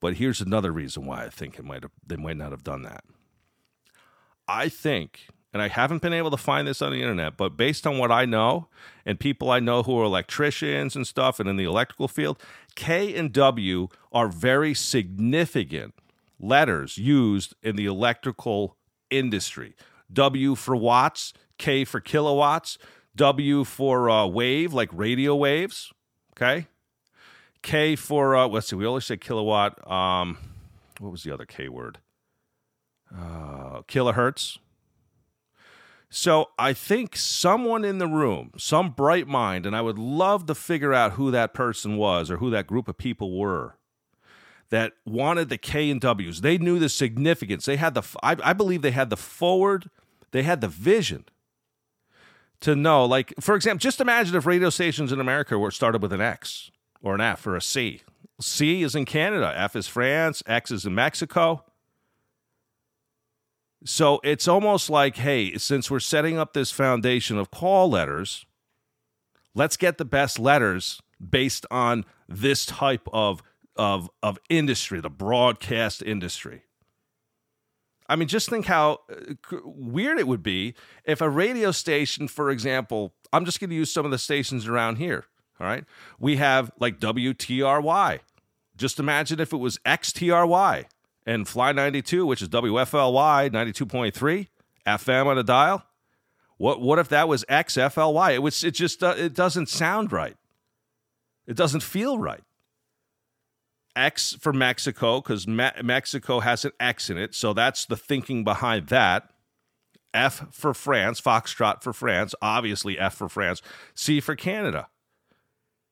But 0.00 0.14
here's 0.14 0.40
another 0.40 0.72
reason 0.72 1.06
why 1.06 1.24
I 1.24 1.30
think 1.30 1.56
it 1.58 1.64
might 1.64 1.84
have, 1.84 1.92
they 2.04 2.16
might 2.16 2.36
not 2.36 2.50
have 2.50 2.64
done 2.64 2.82
that. 2.82 3.04
I 4.48 4.68
think 4.68 5.28
and 5.54 5.62
I 5.62 5.68
haven't 5.68 6.02
been 6.02 6.12
able 6.12 6.32
to 6.32 6.36
find 6.36 6.66
this 6.66 6.82
on 6.82 6.90
the 6.90 7.00
internet, 7.00 7.36
but 7.36 7.56
based 7.56 7.86
on 7.86 7.96
what 7.96 8.10
I 8.10 8.24
know 8.24 8.66
and 9.06 9.20
people 9.20 9.52
I 9.52 9.60
know 9.60 9.84
who 9.84 9.96
are 10.00 10.04
electricians 10.04 10.96
and 10.96 11.06
stuff 11.06 11.38
and 11.38 11.48
in 11.48 11.56
the 11.56 11.64
electrical 11.64 12.08
field, 12.08 12.42
K 12.74 13.14
and 13.14 13.32
W 13.32 13.88
are 14.12 14.28
very 14.28 14.74
significant 14.74 15.94
letters 16.40 16.98
used 16.98 17.54
in 17.62 17.76
the 17.76 17.86
electrical 17.86 18.76
industry. 19.10 19.74
W 20.12 20.54
for 20.54 20.76
watts, 20.76 21.32
K 21.58 21.84
for 21.84 22.00
kilowatts, 22.00 22.78
W 23.16 23.64
for 23.64 24.10
uh, 24.10 24.26
wave, 24.26 24.72
like 24.72 24.90
radio 24.92 25.34
waves. 25.34 25.92
Okay. 26.32 26.66
K 27.62 27.96
for, 27.96 28.36
uh, 28.36 28.46
let's 28.46 28.68
see, 28.68 28.76
we 28.76 28.84
always 28.84 29.06
say 29.06 29.16
kilowatt. 29.16 29.90
Um, 29.90 30.36
what 30.98 31.10
was 31.10 31.22
the 31.22 31.32
other 31.32 31.46
K 31.46 31.68
word? 31.68 31.98
Uh, 33.10 33.82
kilohertz. 33.88 34.58
So 36.16 36.50
I 36.56 36.74
think 36.74 37.16
someone 37.16 37.84
in 37.84 37.98
the 37.98 38.06
room, 38.06 38.52
some 38.56 38.90
bright 38.90 39.26
mind, 39.26 39.66
and 39.66 39.74
I 39.74 39.80
would 39.80 39.98
love 39.98 40.46
to 40.46 40.54
figure 40.54 40.94
out 40.94 41.14
who 41.14 41.32
that 41.32 41.52
person 41.52 41.96
was 41.96 42.30
or 42.30 42.36
who 42.36 42.50
that 42.50 42.68
group 42.68 42.86
of 42.86 42.96
people 42.96 43.36
were 43.36 43.76
that 44.70 44.92
wanted 45.04 45.48
the 45.48 45.58
K 45.58 45.90
and 45.90 46.00
W's. 46.00 46.40
They 46.40 46.56
knew 46.56 46.78
the 46.78 46.88
significance. 46.88 47.64
They 47.64 47.74
had 47.74 47.94
the, 47.94 48.02
I, 48.22 48.36
I 48.44 48.52
believe 48.52 48.80
they 48.80 48.92
had 48.92 49.10
the 49.10 49.16
forward, 49.16 49.90
they 50.30 50.44
had 50.44 50.60
the 50.60 50.68
vision 50.68 51.24
to 52.60 52.76
know. 52.76 53.04
Like, 53.04 53.34
for 53.40 53.56
example, 53.56 53.80
just 53.80 54.00
imagine 54.00 54.36
if 54.36 54.46
radio 54.46 54.70
stations 54.70 55.10
in 55.10 55.18
America 55.18 55.58
were 55.58 55.72
started 55.72 56.00
with 56.00 56.12
an 56.12 56.20
X 56.20 56.70
or 57.02 57.16
an 57.16 57.22
F 57.22 57.44
or 57.44 57.56
a 57.56 57.60
C. 57.60 58.02
C 58.40 58.84
is 58.84 58.94
in 58.94 59.04
Canada, 59.04 59.52
F 59.56 59.74
is 59.74 59.88
France, 59.88 60.44
X 60.46 60.70
is 60.70 60.86
in 60.86 60.94
Mexico. 60.94 61.64
So 63.84 64.20
it's 64.24 64.48
almost 64.48 64.88
like, 64.88 65.16
hey, 65.16 65.58
since 65.58 65.90
we're 65.90 66.00
setting 66.00 66.38
up 66.38 66.54
this 66.54 66.70
foundation 66.70 67.38
of 67.38 67.50
call 67.50 67.90
letters, 67.90 68.46
let's 69.54 69.76
get 69.76 69.98
the 69.98 70.06
best 70.06 70.38
letters 70.38 71.00
based 71.20 71.66
on 71.70 72.04
this 72.28 72.66
type 72.66 73.06
of 73.12 73.42
of 73.76 74.08
of 74.22 74.38
industry, 74.48 75.00
the 75.00 75.10
broadcast 75.10 76.02
industry. 76.02 76.62
I 78.08 78.16
mean, 78.16 78.28
just 78.28 78.48
think 78.48 78.66
how 78.66 79.00
uh, 79.10 79.56
weird 79.64 80.18
it 80.18 80.28
would 80.28 80.42
be 80.42 80.74
if 81.04 81.20
a 81.20 81.28
radio 81.28 81.70
station, 81.70 82.28
for 82.28 82.50
example, 82.50 83.14
I'm 83.32 83.44
just 83.44 83.60
going 83.60 83.70
to 83.70 83.76
use 83.76 83.90
some 83.90 84.04
of 84.04 84.10
the 84.10 84.18
stations 84.18 84.68
around 84.68 84.96
here. 84.96 85.24
All 85.60 85.66
right. 85.66 85.84
We 86.18 86.36
have 86.36 86.70
like 86.78 87.00
WTRY. 87.00 88.20
Just 88.76 88.98
imagine 88.98 89.40
if 89.40 89.52
it 89.52 89.58
was 89.58 89.78
XTRY 89.78 90.86
and 91.26 91.48
Fly 91.48 91.72
92, 91.72 92.26
which 92.26 92.42
is 92.42 92.48
WFLY 92.48 93.50
92.3 93.50 94.48
FM 94.86 95.26
on 95.26 95.38
a 95.38 95.42
dial. 95.42 95.84
What 96.56 96.80
what 96.80 96.98
if 96.98 97.08
that 97.08 97.28
was 97.28 97.44
XFLY? 97.48 98.34
It 98.34 98.38
was 98.38 98.62
it 98.62 98.72
just 98.72 99.02
uh, 99.02 99.14
it 99.16 99.34
doesn't 99.34 99.68
sound 99.68 100.12
right. 100.12 100.36
It 101.46 101.56
doesn't 101.56 101.82
feel 101.82 102.18
right. 102.18 102.42
X 103.96 104.36
for 104.40 104.52
Mexico 104.52 105.20
because 105.20 105.46
Me- 105.46 105.70
Mexico 105.82 106.40
has 106.40 106.64
an 106.64 106.72
X 106.78 107.10
in 107.10 107.18
it, 107.18 107.34
so 107.34 107.52
that's 107.52 107.86
the 107.86 107.96
thinking 107.96 108.44
behind 108.44 108.88
that. 108.88 109.30
F 110.12 110.46
for 110.52 110.74
France, 110.74 111.20
Foxtrot 111.20 111.82
for 111.82 111.92
France, 111.92 112.36
obviously 112.40 112.98
F 112.98 113.14
for 113.14 113.28
France. 113.28 113.60
C 113.94 114.20
for 114.20 114.36
Canada. 114.36 114.88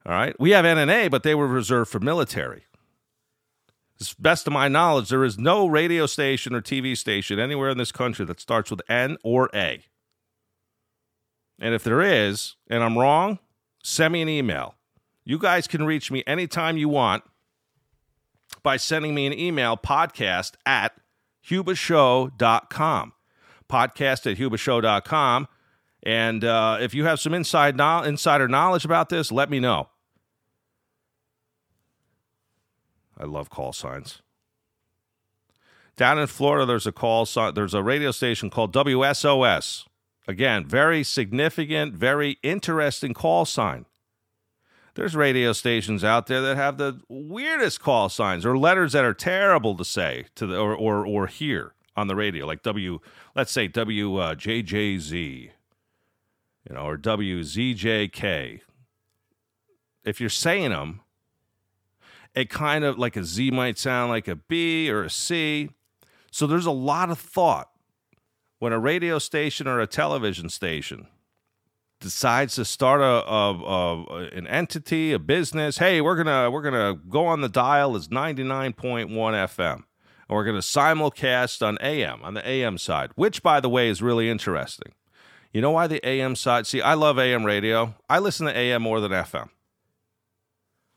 All 0.07 0.13
right, 0.13 0.39
we 0.39 0.51
have 0.51 0.65
NNA, 0.65 1.11
but 1.11 1.23
they 1.23 1.35
were 1.35 1.49
reserved 1.49 1.91
for 1.91 2.01
military 2.01 2.65
best 4.19 4.47
of 4.47 4.53
my 4.53 4.69
knowledge, 4.69 5.09
there 5.09 5.25
is 5.25 5.39
no 5.39 5.67
radio 5.67 6.07
station 6.07 6.55
or 6.55 6.61
TV 6.61 6.97
station 6.97 7.39
anywhere 7.39 7.71
in 7.71 7.79
this 7.79 7.93
country 7.93 8.25
that 8.27 8.41
starts 8.41 8.71
with 8.71 8.83
N 8.89 9.17
or 9.23 9.49
A. 9.55 9.85
And 11.59 11.75
if 11.75 11.85
there 11.85 12.01
is, 12.01 12.57
and 12.69 12.83
I'm 12.83 12.99
wrong, 12.99 13.39
send 13.85 14.13
me 14.13 14.23
an 14.23 14.29
email. 14.29 14.75
You 15.25 15.39
guys 15.39 15.69
can 15.69 15.85
reach 15.85 16.11
me 16.11 16.25
anytime 16.27 16.77
you 16.77 16.89
want 16.89 17.23
by 18.63 18.77
sending 18.77 19.15
me 19.15 19.27
an 19.27 19.33
email 19.39 19.77
podcast 19.77 20.55
at 20.67 20.93
hubashow.com. 21.49 23.13
Podcast 23.69 24.31
at 24.31 24.39
hubashow.com. 24.39 25.49
And 26.03 26.45
uh, 26.45 26.79
if 26.81 26.95
you 26.95 27.05
have 27.05 27.21
some 27.21 27.33
inside 27.33 27.77
no- 27.77 28.03
insider 28.03 28.49
knowledge 28.49 28.85
about 28.85 29.09
this, 29.09 29.31
let 29.31 29.49
me 29.49 29.61
know. 29.61 29.89
I 33.23 33.25
love 33.25 33.51
call 33.51 33.73
signs. 33.73 34.21
Down 35.97 36.19
in 36.19 36.27
Florida, 36.27 36.67
there's 36.67 36.89
a 36.89 36.93
call 36.93 37.25
sign. 37.25 37.55
There's 37.55 37.73
a 37.73 37.83
radio 37.83 38.11
station 38.11 38.51
called 38.51 38.75
WSOS. 38.75 39.87
Again, 40.27 40.67
very 40.67 41.05
significant, 41.05 41.95
very 41.95 42.39
interesting 42.43 43.15
call 43.15 43.45
sign. 43.45 43.87
There's 44.95 45.15
radio 45.15 45.53
stations 45.53 46.03
out 46.03 46.27
there 46.27 46.41
that 46.41 46.57
have 46.57 46.79
the 46.79 47.01
weirdest 47.09 47.81
call 47.81 48.09
signs 48.09 48.45
or 48.45 48.59
letters 48.59 48.93
that 48.93 49.05
are 49.05 49.15
terrible 49.15 49.77
to 49.77 49.85
say 49.85 50.27
to 50.35 50.45
the 50.45 50.59
or 50.59 50.75
or, 50.75 51.07
or 51.07 51.29
hear 51.29 51.75
on 51.97 52.09
the 52.09 52.17
radio, 52.17 52.45
like 52.45 52.65
W. 52.65 52.99
Let's 53.37 53.53
say 53.53 53.69
WJJZ, 53.69 55.49
uh, 55.49 55.53
you 56.69 56.75
know, 56.75 56.87
or 56.87 56.99
WZJK. 56.99 58.63
If 60.05 60.21
you're 60.21 60.29
saying 60.29 60.71
them, 60.71 61.03
it 62.35 62.51
kind 62.51 62.85
of 62.85 62.99
like 62.99 63.17
a 63.17 63.25
Z 63.25 63.51
might 63.51 63.79
sound 63.79 64.11
like 64.11 64.29
a 64.29 64.37
B 64.37 64.91
or 64.91 65.05
a 65.05 65.11
C. 65.11 65.71
So 66.31 66.47
there's 66.47 66.67
a 66.67 66.71
lot 66.71 67.11
of 67.11 67.19
thought 67.19 67.71
when 68.59 68.73
a 68.73 68.79
radio 68.79 69.19
station 69.19 69.67
or 69.67 69.81
a 69.81 69.87
television 69.87 70.49
station 70.49 71.09
decides 72.01 72.57
to 72.57 72.65
start 72.65 73.01
a, 73.01 73.05
a, 73.05 73.63
a, 73.63 74.29
an 74.29 74.47
entity, 74.47 75.13
a 75.13 75.19
business. 75.19 75.79
Hey, 75.79 76.01
we're 76.01 76.17
gonna 76.17 76.51
we're 76.51 76.63
gonna 76.63 76.99
go 77.09 77.27
on 77.27 77.41
the 77.41 77.49
dial 77.49 77.97
as 77.97 78.11
ninety 78.11 78.43
nine 78.43 78.73
point 78.73 79.11
one 79.11 79.35
FM, 79.35 79.75
and 79.75 79.85
we're 80.29 80.45
gonna 80.45 80.59
simulcast 80.59 81.67
on 81.67 81.79
AM 81.81 82.23
on 82.23 82.35
the 82.35 82.47
AM 82.47 82.79
side, 82.79 83.11
which 83.15 83.43
by 83.43 83.61
the 83.61 83.69
way 83.69 83.89
is 83.89 84.03
really 84.03 84.29
interesting. 84.29 84.93
You 85.53 85.61
know 85.61 85.71
why 85.71 85.87
the 85.87 86.07
AM 86.07 86.35
side? 86.35 86.67
See, 86.67 86.81
I 86.81 86.95
love 86.95 87.19
AM 87.19 87.45
radio. 87.45 87.95
I 88.09 88.19
listen 88.19 88.47
to 88.47 88.57
AM 88.57 88.83
more 88.83 89.01
than 89.01 89.13
FM. 89.13 89.51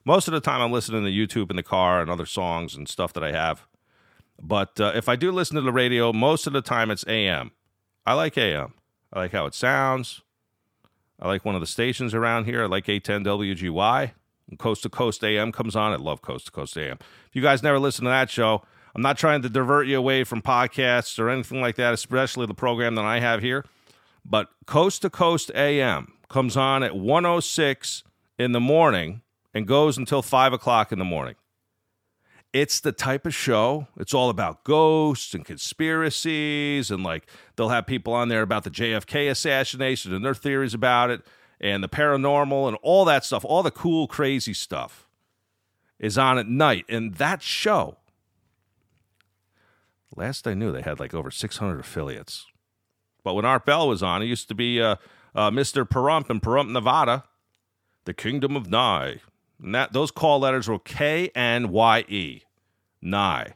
Most 0.06 0.28
of 0.28 0.34
the 0.34 0.40
time, 0.40 0.62
I'm 0.62 0.72
listening 0.72 1.04
to 1.04 1.10
YouTube 1.10 1.50
in 1.50 1.56
the 1.56 1.64
car 1.64 2.00
and 2.00 2.12
other 2.12 2.28
songs 2.28 2.76
and 2.76 2.88
stuff 2.88 3.12
that 3.14 3.24
I 3.24 3.32
have. 3.32 3.66
But 4.40 4.80
uh, 4.80 4.92
if 4.94 5.10
I 5.10 5.16
do 5.16 5.32
listen 5.32 5.56
to 5.56 5.62
the 5.62 5.72
radio, 5.72 6.14
most 6.14 6.46
of 6.46 6.54
the 6.54 6.62
time 6.62 6.92
it's 6.92 7.06
AM. 7.08 7.52
I 8.06 8.14
like 8.14 8.38
AM. 8.38 8.76
I 9.12 9.20
like 9.20 9.32
how 9.32 9.48
it 9.48 9.56
sounds. 9.56 10.22
I 11.20 11.28
like 11.28 11.44
one 11.44 11.56
of 11.56 11.62
the 11.62 11.68
stations 11.68 12.14
around 12.14 12.46
here. 12.46 12.64
I 12.64 12.68
like 12.68 12.88
810 12.88 13.34
WGY. 13.34 14.12
Coast 14.60 14.84
to 14.84 14.90
Coast 14.90 15.24
AM 15.24 15.52
comes 15.52 15.76
on. 15.76 15.92
I 15.92 15.96
love 15.96 16.22
Coast 16.22 16.46
to 16.48 16.52
Coast 16.52 16.78
AM. 16.78 17.00
If 17.28 17.36
you 17.36 17.42
guys 17.42 17.64
never 17.64 17.80
listen 17.80 18.04
to 18.06 18.10
that 18.10 18.30
show, 18.30 18.62
I'm 18.94 19.02
not 19.02 19.18
trying 19.18 19.42
to 19.42 19.50
divert 19.50 19.88
you 19.88 19.98
away 19.98 20.24
from 20.24 20.44
podcasts 20.44 21.18
or 21.18 21.30
anything 21.30 21.62
like 21.62 21.78
that, 21.78 21.94
especially 21.94 22.46
the 22.46 22.54
program 22.54 22.94
that 22.96 23.06
I 23.06 23.20
have 23.22 23.42
here. 23.42 23.66
But 24.24 24.50
Coast 24.68 25.02
to 25.02 25.10
Coast 25.10 25.52
AM 25.56 26.14
comes 26.30 26.56
on 26.56 26.84
at 26.84 26.96
106 26.96 28.04
in 28.38 28.52
the 28.52 28.60
morning 28.60 29.22
and 29.56 29.66
goes 29.66 29.98
until 29.98 30.22
5 30.22 30.54
o'clock 30.54 30.92
in 30.92 31.00
the 31.00 31.06
morning. 31.06 31.36
It's 32.54 32.80
the 32.80 32.92
type 32.92 33.26
of 33.26 33.34
show, 33.34 33.88
it's 33.98 34.14
all 34.14 34.30
about 34.30 34.64
ghosts 34.64 35.34
and 35.34 35.44
conspiracies, 35.44 36.92
and 36.92 37.04
like 37.04 37.28
they'll 37.56 37.70
have 37.70 37.88
people 37.88 38.14
on 38.14 38.28
there 38.30 38.44
about 38.44 38.64
the 38.66 38.70
JFK 38.70 39.30
assassination 39.30 40.14
and 40.14 40.24
their 40.24 40.36
theories 40.36 40.74
about 40.74 41.10
it, 41.10 41.22
and 41.60 41.84
the 41.84 41.90
paranormal 41.90 42.68
and 42.68 42.78
all 42.82 43.06
that 43.06 43.26
stuff, 43.26 43.44
all 43.44 43.64
the 43.64 43.72
cool, 43.72 44.08
crazy 44.08 44.54
stuff 44.54 45.08
is 46.00 46.18
on 46.18 46.38
at 46.38 46.48
night. 46.48 46.86
And 46.88 47.16
that 47.16 47.42
show, 47.42 47.98
last 50.16 50.48
I 50.48 50.54
knew, 50.54 50.72
they 50.72 50.82
had 50.82 51.00
like 51.00 51.14
over 51.14 51.32
600 51.32 51.80
affiliates. 51.80 52.46
But 53.24 53.34
when 53.34 53.46
Art 53.46 53.66
Bell 53.66 53.88
was 53.88 54.04
on, 54.04 54.22
it 54.22 54.28
used 54.28 54.48
to 54.50 54.56
be 54.56 54.82
uh, 54.82 54.96
uh, 55.34 55.50
Mr. 55.50 55.88
Pahrump 55.88 56.30
in 56.30 56.40
Pahrump, 56.40 56.72
Nevada, 56.72 57.24
the 58.06 58.14
Kingdom 58.14 58.56
of 58.56 58.70
Nye. 58.70 59.20
And 59.62 59.74
that 59.74 59.94
those 59.94 60.12
call 60.12 60.40
letters 60.40 60.68
were 60.68 60.80
K 60.80 61.30
N 61.36 61.70
Y 61.70 62.06
E, 62.08 62.42
Nye. 63.02 63.54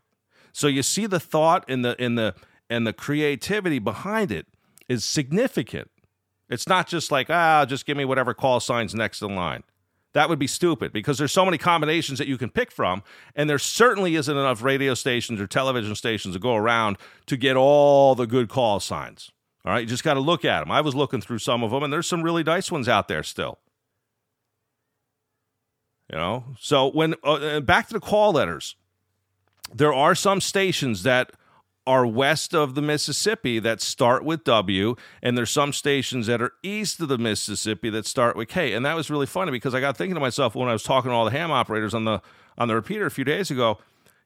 So 0.51 0.67
you 0.67 0.83
see 0.83 1.05
the 1.05 1.19
thought 1.19 1.65
and 1.67 1.83
the 1.83 2.01
in 2.01 2.15
the 2.15 2.35
and 2.69 2.85
the 2.85 2.93
creativity 2.93 3.79
behind 3.79 4.31
it 4.31 4.47
is 4.87 5.03
significant. 5.03 5.89
It's 6.49 6.67
not 6.67 6.87
just 6.87 7.11
like 7.11 7.29
ah, 7.29 7.65
just 7.65 7.85
give 7.85 7.97
me 7.97 8.05
whatever 8.05 8.33
call 8.33 8.59
signs 8.59 8.95
next 8.95 9.21
in 9.21 9.35
line. 9.35 9.63
That 10.13 10.27
would 10.27 10.39
be 10.39 10.47
stupid 10.47 10.91
because 10.91 11.19
there's 11.19 11.31
so 11.31 11.45
many 11.45 11.59
combinations 11.59 12.17
that 12.17 12.27
you 12.27 12.37
can 12.37 12.49
pick 12.49 12.71
from, 12.71 13.03
and 13.35 13.47
there 13.47 13.59
certainly 13.59 14.15
isn't 14.15 14.35
enough 14.35 14.63
radio 14.63 14.95
stations 14.95 15.39
or 15.39 15.45
television 15.45 15.93
stations 15.93 16.33
to 16.33 16.39
go 16.39 16.55
around 16.55 16.97
to 17.27 17.37
get 17.37 17.55
all 17.55 18.15
the 18.15 18.25
good 18.25 18.49
call 18.49 18.79
signs. 18.79 19.31
All 19.65 19.73
right, 19.73 19.81
you 19.81 19.85
just 19.85 20.03
got 20.03 20.15
to 20.15 20.19
look 20.19 20.43
at 20.43 20.61
them. 20.61 20.71
I 20.71 20.81
was 20.81 20.95
looking 20.95 21.21
through 21.21 21.39
some 21.39 21.63
of 21.63 21.69
them, 21.69 21.83
and 21.83 21.93
there's 21.93 22.07
some 22.07 22.23
really 22.23 22.43
nice 22.43 22.71
ones 22.71 22.89
out 22.89 23.07
there 23.07 23.21
still. 23.21 23.59
You 26.11 26.17
know, 26.17 26.43
so 26.59 26.89
when 26.89 27.13
uh, 27.23 27.33
uh, 27.33 27.59
back 27.59 27.87
to 27.87 27.93
the 27.93 27.99
call 27.99 28.31
letters, 28.31 28.75
there 29.73 29.93
are 29.93 30.15
some 30.15 30.41
stations 30.41 31.03
that 31.03 31.31
are 31.85 32.05
west 32.05 32.53
of 32.53 32.75
the 32.75 32.81
Mississippi 32.81 33.59
that 33.59 33.81
start 33.81 34.23
with 34.23 34.43
W, 34.43 34.95
and 35.21 35.37
there's 35.37 35.51
some 35.51 35.71
stations 35.71 36.27
that 36.27 36.41
are 36.41 36.53
east 36.63 36.99
of 36.99 37.09
the 37.09 37.17
Mississippi 37.17 37.89
that 37.91 38.05
start 38.05 38.35
with 38.35 38.47
K. 38.47 38.73
And 38.73 38.85
that 38.85 38.95
was 38.95 39.09
really 39.09 39.25
funny 39.27 39.51
because 39.51 39.75
I 39.75 39.79
got 39.79 39.97
thinking 39.97 40.15
to 40.15 40.19
myself 40.19 40.55
when 40.55 40.67
I 40.67 40.73
was 40.73 40.83
talking 40.83 41.11
to 41.11 41.15
all 41.15 41.25
the 41.25 41.31
ham 41.31 41.51
operators 41.51 41.93
on 41.93 42.05
the 42.05 42.21
on 42.57 42.67
the 42.67 42.75
repeater 42.75 43.05
a 43.05 43.11
few 43.11 43.23
days 43.23 43.51
ago. 43.51 43.77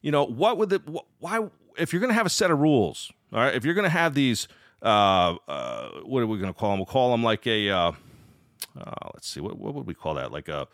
You 0.01 0.11
know, 0.11 0.25
what 0.25 0.57
would 0.57 0.69
the 0.69 1.03
why 1.19 1.47
if 1.77 1.91
you're 1.91 1.99
going 1.99 2.11
to 2.11 2.15
have 2.15 2.25
a 2.25 2.29
set 2.29 2.51
of 2.51 2.59
rules, 2.59 3.11
all 3.31 3.39
right? 3.39 3.55
If 3.55 3.65
you're 3.65 3.73
going 3.73 3.83
to 3.83 3.89
have 3.89 4.13
these, 4.13 4.47
uh, 4.81 5.35
uh, 5.47 5.89
what 6.03 6.21
are 6.21 6.27
we 6.27 6.37
going 6.37 6.53
to 6.53 6.57
call 6.57 6.71
them? 6.71 6.79
We'll 6.79 6.85
call 6.85 7.11
them 7.11 7.23
like 7.23 7.47
a, 7.47 7.69
uh, 7.69 7.91
uh, 8.79 9.09
let's 9.13 9.27
see, 9.27 9.39
what 9.39 9.57
what 9.57 9.73
would 9.73 9.87
we 9.87 9.93
call 9.93 10.15
that? 10.15 10.31
Like 10.31 10.47
a 10.47 10.67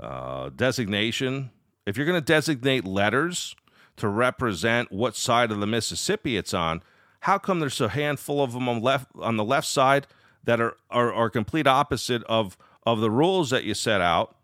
uh, 0.00 0.50
designation. 0.50 1.50
If 1.86 1.96
you're 1.96 2.06
going 2.06 2.20
to 2.20 2.24
designate 2.24 2.84
letters 2.84 3.54
to 3.96 4.08
represent 4.08 4.90
what 4.92 5.16
side 5.16 5.50
of 5.50 5.60
the 5.60 5.66
Mississippi 5.66 6.36
it's 6.36 6.54
on, 6.54 6.82
how 7.20 7.38
come 7.38 7.60
there's 7.60 7.80
a 7.80 7.88
handful 7.88 8.42
of 8.42 8.52
them 8.52 8.68
on 8.68 8.80
left 8.80 9.08
on 9.16 9.36
the 9.36 9.44
left 9.44 9.66
side 9.66 10.06
that 10.44 10.60
are 10.60 10.76
are, 10.90 11.12
are 11.12 11.30
complete 11.30 11.66
opposite 11.66 12.22
of 12.24 12.56
of 12.86 13.00
the 13.00 13.10
rules 13.10 13.50
that 13.50 13.64
you 13.64 13.74
set 13.74 14.00
out 14.00 14.36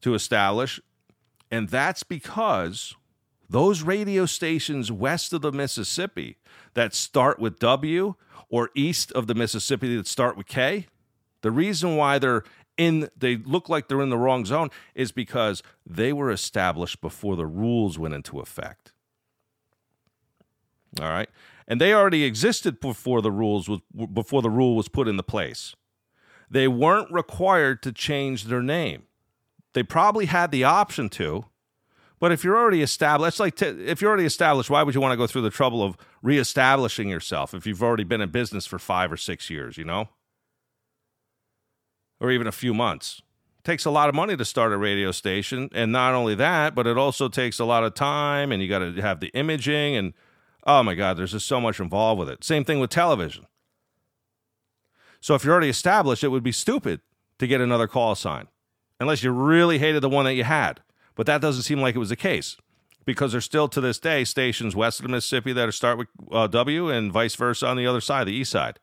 to 0.00 0.14
establish? 0.14 0.80
And 1.50 1.68
that's 1.68 2.02
because 2.02 2.94
those 3.48 3.82
radio 3.82 4.26
stations 4.26 4.92
west 4.92 5.32
of 5.32 5.42
the 5.42 5.52
Mississippi 5.52 6.36
that 6.74 6.94
start 6.94 7.38
with 7.38 7.58
W 7.58 8.14
or 8.48 8.70
east 8.74 9.12
of 9.12 9.26
the 9.26 9.34
Mississippi 9.34 9.96
that 9.96 10.06
start 10.06 10.36
with 10.36 10.46
K, 10.46 10.86
the 11.42 11.50
reason 11.50 11.96
why 11.96 12.18
they're 12.18 12.44
in 12.80 13.10
they 13.14 13.36
look 13.36 13.68
like 13.68 13.88
they're 13.88 14.00
in 14.00 14.08
the 14.08 14.16
wrong 14.16 14.46
zone 14.46 14.70
is 14.94 15.12
because 15.12 15.62
they 15.84 16.14
were 16.14 16.30
established 16.30 17.02
before 17.02 17.36
the 17.36 17.44
rules 17.44 17.98
went 17.98 18.14
into 18.14 18.40
effect. 18.40 18.92
All 20.98 21.08
right? 21.08 21.28
And 21.68 21.78
they 21.78 21.92
already 21.92 22.24
existed 22.24 22.80
before 22.80 23.20
the 23.20 23.30
rules 23.30 23.68
was 23.68 23.80
before 24.12 24.40
the 24.40 24.48
rule 24.48 24.76
was 24.76 24.88
put 24.88 25.08
into 25.08 25.22
place. 25.22 25.76
They 26.50 26.66
weren't 26.66 27.12
required 27.12 27.82
to 27.82 27.92
change 27.92 28.44
their 28.44 28.62
name. 28.62 29.02
They 29.74 29.82
probably 29.82 30.26
had 30.26 30.50
the 30.50 30.64
option 30.64 31.10
to, 31.10 31.44
but 32.18 32.32
if 32.32 32.42
you're 32.42 32.56
already 32.56 32.82
established, 32.82 33.38
like 33.38 33.56
t- 33.56 33.66
if 33.66 34.00
you're 34.00 34.08
already 34.08 34.24
established, 34.24 34.70
why 34.70 34.82
would 34.82 34.94
you 34.94 35.02
want 35.02 35.12
to 35.12 35.18
go 35.18 35.26
through 35.26 35.42
the 35.42 35.50
trouble 35.50 35.82
of 35.82 35.98
reestablishing 36.22 37.10
yourself 37.10 37.52
if 37.52 37.66
you've 37.66 37.82
already 37.82 38.04
been 38.04 38.22
in 38.22 38.30
business 38.30 38.66
for 38.66 38.78
five 38.78 39.12
or 39.12 39.18
six 39.18 39.50
years? 39.50 39.76
You 39.76 39.84
know 39.84 40.08
or 42.20 42.30
even 42.30 42.46
a 42.46 42.52
few 42.52 42.74
months. 42.74 43.22
It 43.58 43.64
takes 43.64 43.84
a 43.84 43.90
lot 43.90 44.08
of 44.08 44.14
money 44.14 44.36
to 44.36 44.44
start 44.44 44.72
a 44.72 44.76
radio 44.76 45.10
station, 45.10 45.68
and 45.72 45.90
not 45.90 46.14
only 46.14 46.34
that, 46.34 46.74
but 46.74 46.86
it 46.86 46.96
also 46.96 47.28
takes 47.28 47.58
a 47.58 47.64
lot 47.64 47.84
of 47.84 47.94
time, 47.94 48.52
and 48.52 48.62
you 48.62 48.68
got 48.68 48.80
to 48.80 48.92
have 49.00 49.20
the 49.20 49.28
imaging, 49.28 49.96
and 49.96 50.14
oh 50.66 50.82
my 50.82 50.94
God, 50.94 51.16
there's 51.16 51.32
just 51.32 51.46
so 51.46 51.60
much 51.60 51.80
involved 51.80 52.18
with 52.18 52.28
it. 52.28 52.44
Same 52.44 52.64
thing 52.64 52.80
with 52.80 52.90
television. 52.90 53.46
So 55.20 55.34
if 55.34 55.44
you're 55.44 55.52
already 55.52 55.68
established, 55.68 56.24
it 56.24 56.28
would 56.28 56.42
be 56.42 56.52
stupid 56.52 57.00
to 57.38 57.46
get 57.46 57.60
another 57.60 57.86
call 57.86 58.14
sign, 58.14 58.48
unless 58.98 59.22
you 59.22 59.30
really 59.30 59.78
hated 59.78 60.02
the 60.02 60.08
one 60.08 60.24
that 60.24 60.34
you 60.34 60.44
had. 60.44 60.80
But 61.14 61.26
that 61.26 61.40
doesn't 61.40 61.64
seem 61.64 61.80
like 61.80 61.94
it 61.94 61.98
was 61.98 62.08
the 62.08 62.16
case 62.16 62.56
because 63.04 63.32
there's 63.32 63.44
still 63.44 63.68
to 63.68 63.80
this 63.80 63.98
day 63.98 64.24
stations 64.24 64.76
west 64.76 65.00
of 65.00 65.02
the 65.04 65.10
Mississippi 65.10 65.52
that 65.52 65.72
start 65.74 65.98
with 65.98 66.08
uh, 66.32 66.46
W 66.46 66.88
and 66.88 67.12
vice 67.12 67.34
versa 67.34 67.66
on 67.66 67.76
the 67.76 67.86
other 67.86 68.00
side, 68.00 68.26
the 68.26 68.32
east 68.32 68.52
side. 68.52 68.78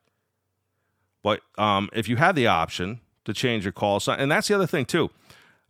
But 1.22 1.40
um, 1.56 1.88
if 1.92 2.08
you 2.08 2.16
had 2.16 2.36
the 2.36 2.46
option 2.46 3.00
to 3.28 3.34
change 3.34 3.64
your 3.64 3.72
call 3.72 4.00
sign. 4.00 4.18
And 4.18 4.30
that's 4.30 4.48
the 4.48 4.54
other 4.54 4.66
thing, 4.66 4.84
too. 4.84 5.10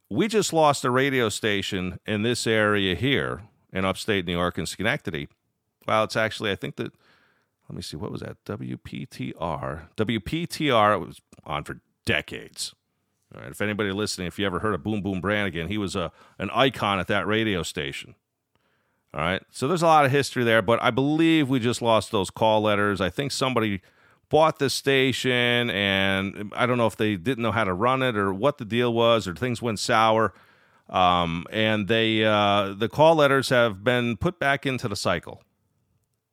We 0.09 0.27
just 0.27 0.53
lost 0.53 0.85
a 0.85 0.91
radio 0.91 1.29
station 1.29 2.01
in 2.07 2.23
this 2.23 2.47
area 2.47 2.95
here 2.95 3.43
in 3.73 3.85
upstate 3.85 4.25
New 4.25 4.33
York 4.33 4.57
and 4.57 4.67
Schenectady. 4.67 5.29
Well, 5.87 6.05
it's 6.05 6.17
actually, 6.17 6.51
I 6.51 6.55
think 6.55 6.77
that, 6.77 6.93
let 7.69 7.77
me 7.77 7.83
see, 7.83 7.97
what 7.97 8.11
was 8.11 8.23
that? 8.23 8.43
WPTR. 8.45 9.89
WPTR 9.97 11.07
was 11.07 11.21
on 11.45 11.65
for 11.65 11.81
decades. 12.07 12.75
All 13.35 13.43
right, 13.43 13.51
if 13.51 13.61
anybody 13.61 13.93
listening, 13.93 14.27
if 14.27 14.39
you 14.39 14.47
ever 14.47 14.61
heard 14.61 14.75
of 14.75 14.83
Boom 14.83 15.03
Boom 15.03 15.21
Brannigan, 15.21 15.69
he 15.69 15.77
was 15.77 15.95
a, 15.95 16.11
an 16.39 16.49
icon 16.55 16.99
at 16.99 17.09
that 17.09 17.27
radio 17.27 17.63
station. 17.63 18.15
All 19.13 19.21
right. 19.21 19.43
So 19.51 19.67
there's 19.69 19.83
a 19.83 19.87
lot 19.87 20.05
of 20.05 20.11
history 20.11 20.45
there, 20.45 20.63
but 20.63 20.83
I 20.83 20.91
believe 20.91 21.49
we 21.49 21.59
just 21.61 21.81
lost 21.81 22.13
those 22.13 22.31
call 22.31 22.63
letters. 22.63 23.01
I 23.01 23.11
think 23.11 23.33
somebody 23.33 23.81
bought 24.29 24.59
this 24.59 24.75
station 24.75 25.71
and 25.71 26.53
I 26.55 26.67
don't 26.67 26.79
know 26.79 26.87
if 26.87 26.97
they 26.97 27.17
didn't 27.17 27.43
know 27.43 27.53
how 27.53 27.65
to 27.65 27.73
run 27.73 28.03
it 28.03 28.17
or 28.17 28.33
what 28.33 28.59
the 28.59 28.65
deal 28.65 28.93
was 28.93 29.27
or 29.27 29.35
things 29.35 29.63
went 29.63 29.79
sour. 29.79 30.35
Um, 30.89 31.47
and 31.51 31.87
they 31.87 32.25
uh, 32.25 32.75
the 32.77 32.89
call 32.89 33.17
letters 33.17 33.51
have 33.51 33.85
been 33.85 34.17
put 34.17 34.39
back 34.39 34.65
into 34.65 34.89
the 34.89 34.97
cycle. 34.97 35.43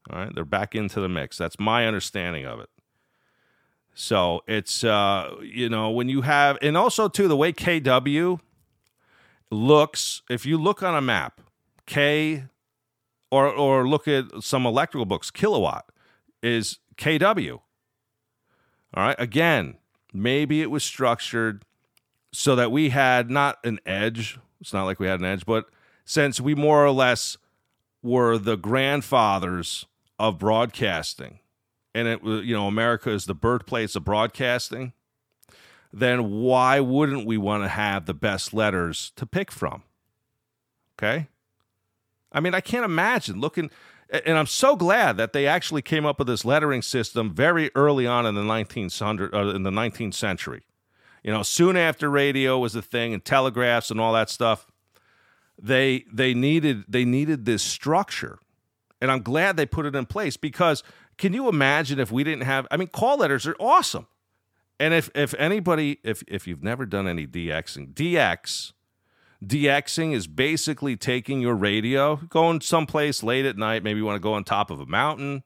All 0.09 0.19
right, 0.19 0.33
they're 0.33 0.45
back 0.45 0.75
into 0.75 1.01
the 1.01 1.09
mix. 1.09 1.37
That's 1.37 1.59
my 1.59 1.85
understanding 1.85 2.45
of 2.45 2.59
it. 2.59 2.69
So 3.93 4.41
it's 4.47 4.83
uh, 4.83 5.35
you 5.41 5.67
know 5.69 5.89
when 5.89 6.09
you 6.09 6.21
have 6.21 6.57
and 6.61 6.77
also 6.77 7.07
too 7.09 7.27
the 7.27 7.35
way 7.35 7.51
KW 7.51 8.39
looks. 9.51 10.21
If 10.29 10.45
you 10.45 10.57
look 10.57 10.83
on 10.83 10.95
a 10.95 11.01
map, 11.01 11.41
K 11.85 12.45
or 13.31 13.47
or 13.47 13.87
look 13.87 14.07
at 14.07 14.25
some 14.41 14.65
electrical 14.65 15.05
books, 15.05 15.31
kilowatt 15.31 15.85
is 16.41 16.79
KW. 16.97 17.59
All 18.95 19.03
right. 19.03 19.15
Again, 19.19 19.75
maybe 20.13 20.61
it 20.61 20.71
was 20.71 20.83
structured 20.83 21.63
so 22.31 22.55
that 22.55 22.71
we 22.71 22.89
had 22.89 23.29
not 23.29 23.57
an 23.65 23.79
edge. 23.85 24.39
It's 24.61 24.73
not 24.73 24.85
like 24.85 24.99
we 24.99 25.07
had 25.07 25.19
an 25.19 25.25
edge, 25.25 25.45
but 25.45 25.65
since 26.05 26.39
we 26.39 26.55
more 26.55 26.85
or 26.85 26.91
less 26.91 27.37
were 28.01 28.37
the 28.37 28.55
grandfathers 28.55 29.85
of 30.17 30.39
broadcasting, 30.39 31.39
and 31.93 32.07
it 32.07 32.23
was, 32.23 32.45
you 32.45 32.55
know, 32.55 32.67
America 32.67 33.09
is 33.09 33.25
the 33.25 33.35
birthplace 33.35 33.95
of 33.95 34.05
broadcasting, 34.05 34.93
then 35.91 36.29
why 36.29 36.79
wouldn't 36.79 37.25
we 37.25 37.37
want 37.37 37.63
to 37.63 37.69
have 37.69 38.05
the 38.05 38.13
best 38.13 38.53
letters 38.53 39.11
to 39.15 39.25
pick 39.25 39.51
from? 39.51 39.83
Okay. 40.97 41.27
I 42.31 42.39
mean, 42.39 42.53
I 42.53 42.61
can't 42.61 42.85
imagine 42.85 43.39
looking 43.39 43.71
and 44.25 44.37
I'm 44.37 44.47
so 44.47 44.75
glad 44.75 45.17
that 45.17 45.33
they 45.33 45.47
actually 45.47 45.81
came 45.81 46.05
up 46.05 46.19
with 46.19 46.27
this 46.27 46.45
lettering 46.45 46.81
system 46.81 47.33
very 47.33 47.71
early 47.75 48.05
on 48.05 48.25
in 48.25 48.35
the 48.35 48.41
19th 48.41 49.33
uh, 49.33 49.55
in 49.55 49.63
the 49.63 49.71
19th 49.71 50.13
century. 50.13 50.63
You 51.23 51.31
know, 51.31 51.43
soon 51.43 51.75
after 51.75 52.09
radio 52.09 52.59
was 52.59 52.75
a 52.75 52.81
thing 52.81 53.13
and 53.13 53.23
telegraphs 53.23 53.89
and 53.89 53.99
all 53.99 54.13
that 54.13 54.29
stuff, 54.29 54.67
they 55.59 56.05
they 56.11 56.33
needed 56.33 56.83
they 56.87 57.05
needed 57.05 57.45
this 57.45 57.63
structure, 57.63 58.39
and 59.01 59.11
I'm 59.11 59.21
glad 59.21 59.57
they 59.57 59.65
put 59.65 59.85
it 59.85 59.95
in 59.95 60.05
place 60.05 60.37
because 60.37 60.83
can 61.17 61.33
you 61.33 61.49
imagine 61.49 61.99
if 61.99 62.11
we 62.11 62.23
didn't 62.23 62.43
have? 62.43 62.67
I 62.69 62.77
mean, 62.77 62.89
call 62.89 63.17
letters 63.17 63.47
are 63.47 63.55
awesome, 63.59 64.07
and 64.79 64.93
if 64.93 65.09
if 65.15 65.33
anybody 65.35 65.99
if 66.03 66.23
if 66.27 66.45
you've 66.45 66.63
never 66.63 66.85
done 66.85 67.07
any 67.07 67.25
DXing, 67.25 67.93
DX 67.93 68.73
DXing 69.45 70.13
is 70.13 70.27
basically 70.27 70.95
taking 70.95 71.39
your 71.39 71.55
radio, 71.55 72.15
going 72.15 72.61
someplace 72.61 73.21
late 73.21 73.45
at 73.45 73.57
night. 73.57 73.83
Maybe 73.83 73.99
you 73.99 74.05
want 74.05 74.15
to 74.15 74.21
go 74.21 74.33
on 74.33 74.43
top 74.43 74.71
of 74.71 74.79
a 74.79 74.85
mountain. 74.85 75.43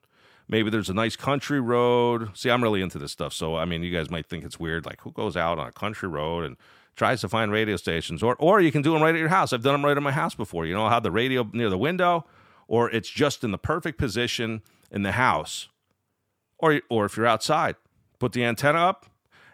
Maybe 0.48 0.70
there's 0.70 0.90
a 0.90 0.94
nice 0.94 1.16
country 1.16 1.60
road. 1.60 2.36
See, 2.36 2.50
I'm 2.50 2.64
really 2.64 2.82
into 2.82 2.98
this 2.98 3.12
stuff. 3.12 3.34
So, 3.34 3.56
I 3.56 3.66
mean, 3.66 3.84
you 3.84 3.96
guys 3.96 4.10
might 4.10 4.26
think 4.26 4.46
it's 4.46 4.60
weird. 4.60 4.86
Like, 4.86 5.02
who 5.02 5.12
goes 5.12 5.36
out 5.36 5.60
on 5.60 5.68
a 5.68 5.72
country 5.72 6.08
road 6.08 6.46
and 6.46 6.56
tries 6.96 7.22
to 7.22 7.30
find 7.30 7.52
radio 7.52 7.76
stations? 7.76 8.24
Or, 8.24 8.36
or 8.38 8.62
you 8.62 8.72
can 8.72 8.82
do 8.82 8.94
them 8.94 9.02
right 9.02 9.14
at 9.14 9.20
your 9.20 9.30
house. 9.30 9.54
I've 9.54 9.64
done 9.64 9.74
them 9.74 9.86
right 9.86 9.98
at 9.98 10.02
my 10.02 10.12
house 10.12 10.34
before. 10.34 10.66
You 10.66 10.74
know, 10.74 10.86
i 10.86 10.94
have 10.94 11.04
the 11.04 11.12
radio 11.12 11.50
near 11.52 11.70
the 11.70 11.78
window, 11.78 12.26
or 12.68 12.90
it's 12.90 13.10
just 13.10 13.44
in 13.44 13.52
the 13.52 13.58
perfect 13.58 13.98
position 13.98 14.62
in 14.92 15.04
the 15.04 15.14
house. 15.14 15.68
Or, 16.58 16.82
or 16.90 17.06
if 17.06 17.18
you're 17.18 17.28
outside, 17.28 17.76
put 18.18 18.32
the 18.32 18.44
antenna 18.44 18.80
up 18.80 19.08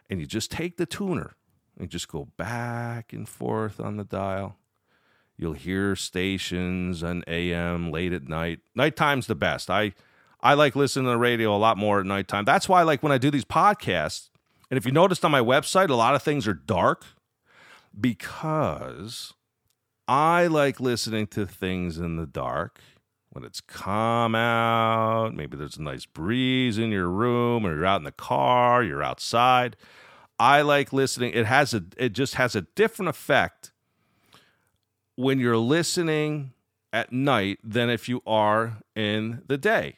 and 0.10 0.20
you 0.20 0.26
just 0.26 0.52
take 0.52 0.78
the 0.78 0.86
tuner 0.86 1.36
and 1.78 1.90
just 1.90 2.08
go 2.08 2.30
back 2.38 3.14
and 3.14 3.28
forth 3.28 3.80
on 3.80 3.98
the 3.98 4.04
dial. 4.04 4.58
You'll 5.38 5.54
hear 5.54 5.96
stations 5.96 7.04
on 7.04 7.24
AM 7.28 7.92
late 7.92 8.14
at 8.14 8.28
night. 8.28 8.60
Nighttime's 8.74 9.28
the 9.28 9.36
best. 9.36 9.70
I 9.70 9.94
I 10.42 10.54
like 10.54 10.76
listening 10.76 11.06
to 11.06 11.12
the 11.12 11.18
radio 11.18 11.56
a 11.56 11.58
lot 11.58 11.78
more 11.78 12.00
at 12.00 12.06
nighttime. 12.06 12.46
That's 12.46 12.70
why 12.70 12.84
like 12.84 13.02
when 13.02 13.12
I 13.12 13.18
do 13.18 13.32
these 13.32 13.46
podcasts, 13.46 14.30
and 14.70 14.78
if 14.78 14.86
you 14.86 14.92
noticed 14.92 15.26
on 15.26 15.32
my 15.32 15.42
website, 15.42 15.90
a 15.90 15.96
lot 15.96 16.16
of 16.16 16.24
things 16.24 16.48
are 16.48 16.54
dark 16.54 17.06
because 18.00 19.34
I 20.08 20.48
like 20.48 20.80
listening 20.80 21.28
to 21.28 21.46
things 21.46 21.98
in 21.98 22.18
the 22.18 22.26
dark 22.26 22.80
when 23.32 23.44
it's 23.44 23.60
calm 23.60 24.36
out. 24.36 25.34
Maybe 25.34 25.58
there's 25.58 25.78
a 25.78 25.82
nice 25.82 26.06
breeze 26.06 26.78
in 26.78 26.92
your 26.92 27.10
room, 27.10 27.66
or 27.66 27.76
you're 27.76 27.86
out 27.86 28.00
in 28.00 28.06
the 28.06 28.12
car, 28.12 28.84
you're 28.84 29.04
outside. 29.04 29.76
I 30.40 30.62
like 30.62 30.92
listening. 30.92 31.34
It 31.34 31.46
has 31.46 31.74
a 31.74 31.84
it 31.98 32.10
just 32.10 32.36
has 32.36 32.56
a 32.56 32.62
different 32.62 33.10
effect 33.10 33.72
when 35.16 35.40
you're 35.40 35.58
listening 35.58 36.54
at 36.92 37.12
night 37.12 37.60
than 37.64 37.90
if 37.90 38.10
you 38.10 38.22
are 38.28 38.78
in 38.96 39.44
the 39.48 39.58
day. 39.58 39.98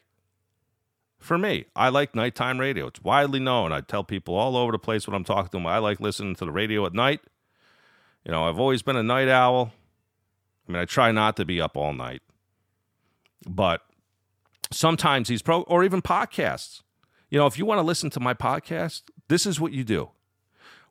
For 1.18 1.36
me, 1.36 1.66
I 1.74 1.88
like 1.88 2.14
nighttime 2.14 2.58
radio. 2.58 2.86
It's 2.86 3.02
widely 3.02 3.40
known. 3.40 3.72
I 3.72 3.80
tell 3.80 4.04
people 4.04 4.34
all 4.34 4.56
over 4.56 4.70
the 4.70 4.78
place 4.78 5.06
when 5.06 5.16
I'm 5.16 5.24
talking 5.24 5.48
to 5.48 5.56
them, 5.56 5.66
I 5.66 5.78
like 5.78 5.98
listening 6.00 6.36
to 6.36 6.44
the 6.44 6.52
radio 6.52 6.86
at 6.86 6.94
night. 6.94 7.20
You 8.24 8.30
know, 8.30 8.48
I've 8.48 8.60
always 8.60 8.82
been 8.82 8.96
a 8.96 9.02
night 9.02 9.28
owl. 9.28 9.72
I 10.68 10.72
mean, 10.72 10.80
I 10.80 10.84
try 10.84 11.10
not 11.10 11.36
to 11.36 11.44
be 11.44 11.60
up 11.60 11.76
all 11.76 11.92
night. 11.92 12.22
But 13.48 13.82
sometimes 14.70 15.28
these 15.28 15.42
pro 15.42 15.62
or 15.62 15.82
even 15.82 16.02
podcasts. 16.02 16.82
You 17.30 17.38
know, 17.38 17.46
if 17.46 17.58
you 17.58 17.66
want 17.66 17.78
to 17.78 17.82
listen 17.82 18.10
to 18.10 18.20
my 18.20 18.34
podcast, 18.34 19.02
this 19.28 19.44
is 19.44 19.60
what 19.60 19.72
you 19.72 19.82
do 19.82 20.10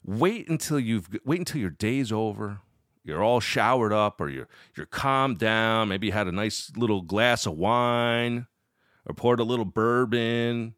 wait 0.08 0.50
until 0.50 0.80
you've 0.80 1.10
wait 1.26 1.40
until 1.40 1.60
your 1.62 1.70
day's 1.70 2.12
over 2.12 2.60
you're 3.04 3.24
all 3.24 3.40
showered 3.40 3.94
up 3.94 4.20
or 4.20 4.30
you're 4.30 4.48
you're 4.76 4.86
calmed 4.86 5.38
down 5.38 5.90
maybe 5.90 6.08
you 6.08 6.14
had 6.14 6.28
a 6.28 6.32
nice 6.32 6.72
little 6.76 7.02
glass 7.02 7.46
of 7.46 7.54
wine 7.54 8.48
or 9.06 9.14
poured 9.14 9.40
a 9.40 9.44
little 9.44 9.66
bourbon 9.66 10.74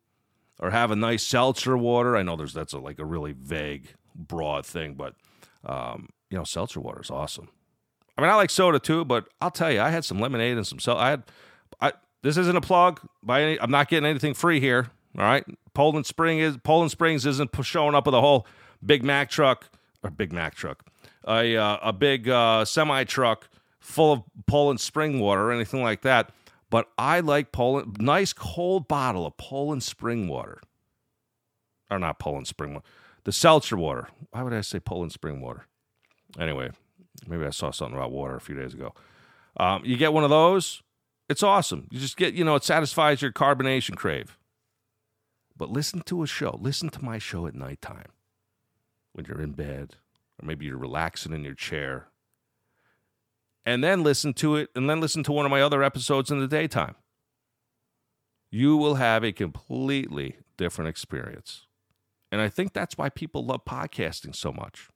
or 0.60 0.72
have 0.72 0.92
a 0.92 0.96
nice 0.96 1.26
seltzer 1.26 1.78
water. 1.78 2.18
I 2.18 2.24
know 2.24 2.36
there's 2.36 2.54
that's 2.54 2.74
a, 2.74 2.80
like 2.80 3.00
a 3.00 3.06
really 3.06 3.34
vague 3.34 3.88
broad 4.16 4.66
thing 4.66 4.96
but 4.96 5.16
um, 5.66 6.10
you 6.30 6.38
know 6.38 6.44
seltzer 6.44 6.80
water 6.80 7.02
is 7.02 7.10
awesome. 7.10 7.50
I 8.18 8.22
mean 8.22 8.30
i 8.30 8.36
like 8.36 8.50
soda 8.50 8.80
too 8.80 9.06
but 9.06 9.30
i'll 9.40 9.52
tell 9.52 9.72
you 9.72 9.80
i 9.80 9.90
had 9.90 10.04
some 10.04 10.20
lemonade 10.20 10.58
and 10.58 10.68
some 10.68 10.80
sel- 10.80 10.98
i 10.98 11.12
had 11.12 11.24
i 11.80 11.94
this 12.22 12.36
isn't 12.36 12.56
a 12.56 12.62
plug 12.62 13.00
by 13.24 13.42
any 13.42 13.62
i'm 13.62 13.72
not 13.72 13.88
getting 13.88 14.10
anything 14.10 14.34
free 14.34 14.60
here 14.60 14.90
all 15.18 15.24
right? 15.24 15.46
Poland 15.74 16.06
spring 16.06 16.40
is 16.40 16.58
poland 16.58 16.92
springs 16.92 17.26
isn't 17.26 17.50
showing 17.64 17.96
up 17.96 18.06
with 18.06 18.16
a 18.16 18.20
whole 18.20 18.46
Big 18.86 19.04
Mack 19.04 19.30
truck 19.30 19.70
or 20.04 20.10
Big 20.10 20.32
Mack 20.32 20.56
truck, 20.56 20.86
a 21.28 21.56
uh, 21.58 21.78
a 21.82 21.94
big 21.94 22.30
uh, 22.30 22.66
semi 22.66 23.04
truck 23.04 23.50
full 23.80 24.14
of 24.14 24.24
Poland 24.48 24.80
spring 24.80 25.20
water 25.20 25.44
or 25.44 25.52
anything 25.52 25.84
like 25.84 26.02
that. 26.02 26.32
But 26.70 26.88
I 26.98 27.20
like 27.20 27.52
Poland, 27.52 27.98
nice 28.00 28.32
cold 28.32 28.88
bottle 28.88 29.26
of 29.26 29.36
Poland 29.38 29.84
spring 29.84 30.28
water, 30.28 30.62
or 31.90 31.98
not 31.98 32.20
Poland 32.20 32.48
spring 32.48 32.74
water, 32.74 32.86
the 33.24 33.32
seltzer 33.32 33.76
water. 33.76 34.08
Why 34.32 34.44
would 34.44 34.54
I 34.54 34.62
say 34.62 34.80
Poland 34.80 35.12
spring 35.12 35.42
water? 35.42 35.66
Anyway, 36.40 36.70
maybe 37.28 37.46
I 37.46 37.50
saw 37.50 37.72
something 37.72 37.98
about 37.98 38.12
water 38.12 38.36
a 38.36 38.42
few 38.42 38.56
days 38.56 38.76
ago. 38.76 38.94
Um, 39.58 39.84
you 39.84 39.98
get 39.98 40.14
one 40.14 40.24
of 40.24 40.30
those, 40.30 40.84
it's 41.28 41.42
awesome. 41.42 41.88
You 41.90 42.00
just 42.00 42.18
get, 42.18 42.36
you 42.36 42.46
know, 42.46 42.56
it 42.56 42.64
satisfies 42.64 43.22
your 43.22 43.32
carbonation 43.32 43.96
crave. 43.96 44.38
But 45.58 45.72
listen 45.72 46.02
to 46.04 46.22
a 46.22 46.28
show. 46.28 46.58
Listen 46.62 46.90
to 46.90 47.04
my 47.04 47.18
show 47.18 47.48
at 47.48 47.56
nighttime 47.56 48.12
when 49.20 49.26
you're 49.26 49.44
in 49.44 49.52
bed, 49.52 49.96
or 50.42 50.48
maybe 50.48 50.66
you're 50.66 50.78
relaxing 50.78 51.34
in 51.34 51.44
your 51.44 51.54
chair. 51.54 52.08
And 53.66 53.84
then 53.84 54.02
listen 54.02 54.34
to 54.36 54.56
it, 54.56 54.70
and 54.76 54.90
then 54.90 55.02
listen 55.02 55.24
to 55.24 55.34
one 55.34 55.46
of 55.46 55.52
my 55.52 55.62
other 55.62 55.84
episodes 55.84 56.32
in 56.32 56.40
the 56.40 56.48
daytime. 56.48 56.96
You 58.50 58.78
will 58.78 58.96
have 58.96 59.26
a 59.26 59.34
completely 59.34 60.38
different 60.58 60.88
experience. 60.88 61.68
And 62.32 62.40
I 62.40 62.48
think 62.48 62.72
that's 62.72 62.98
why 62.98 63.10
people 63.10 63.46
love 63.46 63.66
podcasting 63.66 64.34
so 64.34 64.54
much. 64.54 64.88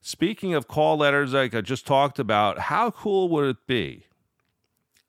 Speaking 0.00 0.52
of 0.52 0.66
call 0.66 0.96
letters, 0.96 1.32
like 1.32 1.54
I 1.54 1.60
just 1.60 1.86
talked 1.86 2.18
about, 2.18 2.58
how 2.58 2.90
cool 2.90 3.28
would 3.28 3.44
it 3.44 3.66
be 3.68 4.06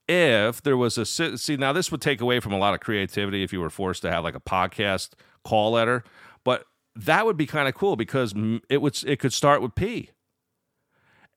if 0.08 0.62
there 0.62 0.78
was 0.78 0.98
a 0.98 1.06
see 1.06 1.58
now 1.58 1.72
this 1.74 1.89
would 1.91 2.02
take 2.02 2.22
away 2.22 2.39
from 2.39 2.52
a 2.52 2.58
lot 2.58 2.74
of 2.74 2.82
creativity 2.82 3.44
if 3.44 3.54
you 3.54 3.62
were 3.62 3.70
forced 3.70 4.02
to 4.02 4.12
have 4.12 4.26
like 4.26 4.36
a 4.36 4.41
podcast 4.41 5.12
call 5.44 5.72
letter 5.72 6.04
that 6.95 7.25
would 7.25 7.38
be 7.38 7.45
kind 7.45 7.67
of 7.67 7.75
cool 7.75 7.95
because 7.95 8.34
it 8.69 8.82
would 8.82 9.01
it 9.06 9.19
could 9.19 9.34
start 9.34 9.62
with 9.62 9.75
P. 9.75 10.10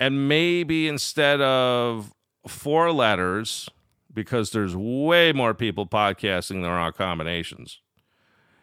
And 0.00 0.28
maybe 0.28 0.88
instead 0.88 1.40
of 1.40 2.12
four 2.48 2.92
letters, 2.92 3.68
because 4.12 4.50
there's 4.50 4.74
way 4.74 5.32
more 5.32 5.54
people 5.54 5.86
podcasting 5.86 6.62
than 6.62 6.64
are 6.64 6.92
combinations, 6.92 7.80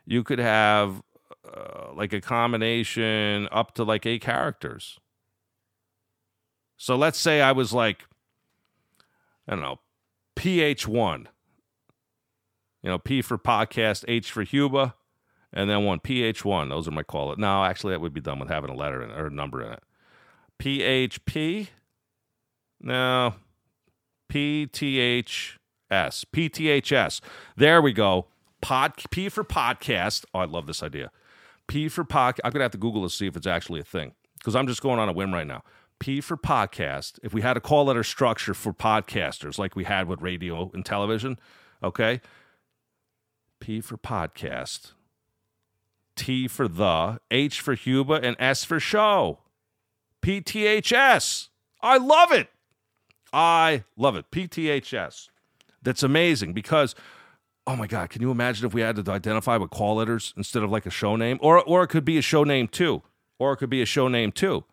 you 0.05 0.23
could 0.23 0.39
have 0.39 1.01
uh, 1.45 1.93
like 1.93 2.13
a 2.13 2.21
combination 2.21 3.47
up 3.51 3.73
to 3.75 3.83
like 3.83 4.05
eight 4.05 4.21
characters. 4.21 4.99
So 6.77 6.95
let's 6.95 7.19
say 7.19 7.41
I 7.41 7.53
was 7.53 7.73
like, 7.73 8.05
I 9.47 9.51
don't 9.51 9.61
know, 9.61 9.79
PH1. 10.35 11.27
You 12.83 12.89
know, 12.89 12.97
P 12.97 13.21
for 13.21 13.37
podcast, 13.37 14.03
H 14.07 14.31
for 14.31 14.43
Huba 14.43 14.95
and 15.53 15.69
then 15.69 15.85
one 15.85 15.99
PH1. 15.99 16.69
Those 16.69 16.87
are 16.87 16.91
my 16.91 17.03
call 17.03 17.31
it. 17.31 17.39
No, 17.39 17.63
actually, 17.63 17.93
that 17.93 18.01
would 18.01 18.13
be 18.13 18.21
done 18.21 18.39
with 18.39 18.49
having 18.49 18.69
a 18.69 18.75
letter 18.75 19.01
in, 19.01 19.11
or 19.11 19.27
a 19.27 19.31
number 19.31 19.61
in 19.63 19.73
it. 19.73 19.83
PHP. 20.59 21.67
No. 22.79 23.35
PTHS. 24.31 25.57
PTHS. 25.91 27.21
There 27.57 27.81
we 27.81 27.91
go. 27.93 28.27
Pod 28.61 28.93
P 29.09 29.27
for 29.27 29.43
podcast. 29.43 30.25
Oh, 30.33 30.39
I 30.39 30.45
love 30.45 30.67
this 30.67 30.83
idea. 30.83 31.11
P 31.67 31.89
for 31.89 32.03
podcast. 32.03 32.39
I'm 32.43 32.51
gonna 32.51 32.63
have 32.63 32.71
to 32.71 32.77
Google 32.77 33.03
to 33.03 33.09
see 33.09 33.27
if 33.27 33.35
it's 33.35 33.47
actually 33.47 33.79
a 33.79 33.83
thing 33.83 34.13
because 34.37 34.55
I'm 34.55 34.67
just 34.67 34.81
going 34.81 34.99
on 34.99 35.09
a 35.09 35.13
whim 35.13 35.33
right 35.33 35.47
now. 35.47 35.63
P 35.99 36.21
for 36.21 36.37
podcast. 36.37 37.19
If 37.23 37.33
we 37.33 37.41
had 37.41 37.57
a 37.57 37.61
call 37.61 37.85
letter 37.85 38.03
structure 38.03 38.53
for 38.53 38.73
podcasters 38.73 39.57
like 39.57 39.75
we 39.75 39.83
had 39.83 40.07
with 40.07 40.21
radio 40.21 40.71
and 40.73 40.85
television, 40.85 41.39
okay. 41.83 42.21
P 43.59 43.81
for 43.81 43.97
podcast. 43.97 44.93
T 46.15 46.47
for 46.47 46.67
the, 46.67 47.19
H 47.29 47.61
for 47.61 47.75
Huba, 47.75 48.21
and 48.21 48.35
S 48.39 48.63
for 48.63 48.79
show. 48.79 49.39
PTHS. 50.21 51.49
I 51.81 51.97
love 51.97 52.31
it. 52.31 52.49
I 53.33 53.83
love 53.97 54.15
it. 54.15 54.29
PTHS. 54.31 55.29
That's 55.81 56.03
amazing 56.03 56.53
because, 56.53 56.93
oh 57.65 57.75
my 57.75 57.87
God, 57.87 58.09
can 58.09 58.21
you 58.21 58.29
imagine 58.29 58.65
if 58.65 58.73
we 58.73 58.81
had 58.81 59.03
to 59.03 59.11
identify 59.11 59.57
with 59.57 59.71
call 59.71 59.95
letters 59.95 60.33
instead 60.37 60.63
of 60.63 60.69
like 60.69 60.85
a 60.85 60.91
show 60.91 61.15
name? 61.15 61.39
Or, 61.41 61.63
or 61.63 61.83
it 61.83 61.87
could 61.87 62.05
be 62.05 62.17
a 62.17 62.21
show 62.21 62.43
name 62.43 62.67
too. 62.67 63.01
Or 63.39 63.53
it 63.53 63.57
could 63.57 63.69
be 63.69 63.81
a 63.81 63.87
show 63.87 64.07
name 64.07 64.31
too. 64.31 64.65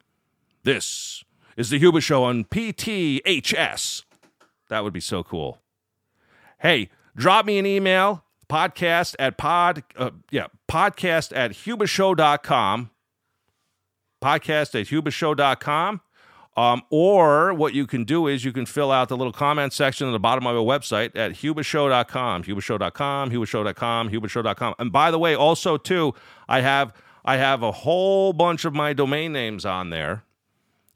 This 0.65 1.25
is 1.57 1.71
the 1.71 1.81
Huba 1.81 2.03
Show 2.03 2.25
on 2.25 2.45
PTHS. 2.45 4.05
That 4.69 4.85
would 4.85 4.93
be 4.93 5.01
so 5.01 5.25
cool. 5.25 5.59
Hey, 6.59 6.91
drop 7.17 7.47
me 7.47 7.59
an 7.59 7.65
email 7.65 8.25
podcast 8.49 9.15
at 9.19 9.37
pod 9.37 9.83
uh, 9.97 10.11
yeah 10.31 10.47
podcast 10.69 11.37
at 11.37 11.53
hubashow.com 11.53 12.91
podcast 14.23 14.81
at 14.81 14.87
hubashow.com 14.87 16.01
um, 16.57 16.83
or 16.91 17.55
what 17.55 17.73
you 17.75 17.87
can 17.87 18.03
do 18.05 18.27
is 18.27 18.45
you 18.45 18.53
can 18.53 18.67
fill 18.67 18.91
out 18.91 19.09
the 19.09 19.17
little 19.17 19.33
comment 19.33 19.73
section 19.73 20.09
at 20.09 20.13
the 20.13 20.19
bottom 20.19 20.47
of 20.47 20.55
my 20.55 20.61
website 20.61 21.15
at 21.15 21.33
hubashow.com 21.33 22.43
hubashow.com 22.45 23.31
hubashow.com 23.31 24.11
hubashow.com 24.11 24.75
and 24.79 24.93
by 24.93 25.11
the 25.11 25.19
way 25.19 25.35
also 25.35 25.77
too 25.77 26.15
i 26.49 26.61
have 26.61 26.93
i 27.25 27.37
have 27.37 27.63
a 27.63 27.73
whole 27.73 28.33
bunch 28.33 28.65
of 28.65 28.75
my 28.75 28.93
domain 28.93 29.33
names 29.33 29.65
on 29.67 29.91
there 29.91 30.25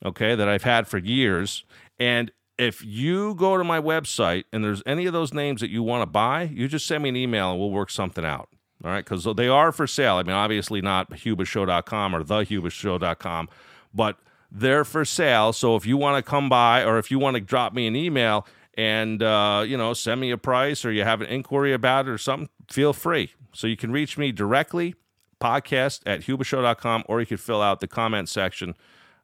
okay 0.04 0.34
that 0.34 0.48
i've 0.48 0.64
had 0.64 0.88
for 0.88 0.98
years. 0.98 1.64
And 1.98 2.32
if 2.58 2.84
you 2.84 3.34
go 3.34 3.56
to 3.56 3.64
my 3.64 3.80
website 3.80 4.44
and 4.52 4.64
there's 4.64 4.82
any 4.86 5.06
of 5.06 5.12
those 5.12 5.32
names 5.32 5.60
that 5.60 5.70
you 5.70 5.82
want 5.82 6.02
to 6.02 6.06
buy, 6.06 6.42
you 6.42 6.68
just 6.68 6.86
send 6.86 7.02
me 7.02 7.08
an 7.08 7.16
email 7.16 7.50
and 7.50 7.60
we'll 7.60 7.70
work 7.70 7.90
something 7.90 8.24
out. 8.24 8.48
All 8.84 8.90
right, 8.90 9.04
because 9.04 9.24
they 9.36 9.48
are 9.48 9.70
for 9.70 9.86
sale. 9.86 10.16
I 10.16 10.24
mean, 10.24 10.34
obviously 10.34 10.80
not 10.80 11.10
hubashow.com 11.10 12.16
or 12.16 12.24
thehubashow.com, 12.24 13.48
but 13.94 14.18
they're 14.50 14.84
for 14.84 15.04
sale. 15.04 15.52
So 15.52 15.76
if 15.76 15.86
you 15.86 15.96
want 15.96 16.22
to 16.24 16.28
come 16.28 16.48
by 16.48 16.84
or 16.84 16.98
if 16.98 17.10
you 17.10 17.18
want 17.18 17.36
to 17.36 17.40
drop 17.40 17.72
me 17.72 17.86
an 17.86 17.94
email 17.94 18.46
and 18.74 19.22
uh, 19.22 19.64
you 19.66 19.76
know 19.76 19.92
send 19.92 20.20
me 20.20 20.30
a 20.30 20.38
price 20.38 20.84
or 20.84 20.90
you 20.90 21.04
have 21.04 21.20
an 21.20 21.28
inquiry 21.28 21.72
about 21.72 22.06
it 22.06 22.10
or 22.10 22.18
something, 22.18 22.48
feel 22.68 22.92
free. 22.92 23.32
So 23.52 23.66
you 23.66 23.76
can 23.76 23.92
reach 23.92 24.18
me 24.18 24.32
directly, 24.32 24.96
podcast 25.40 26.00
at 26.04 26.22
hubashow.com, 26.22 27.04
or 27.06 27.20
you 27.20 27.26
can 27.26 27.36
fill 27.36 27.62
out 27.62 27.80
the 27.80 27.88
comment 27.88 28.28
section 28.28 28.74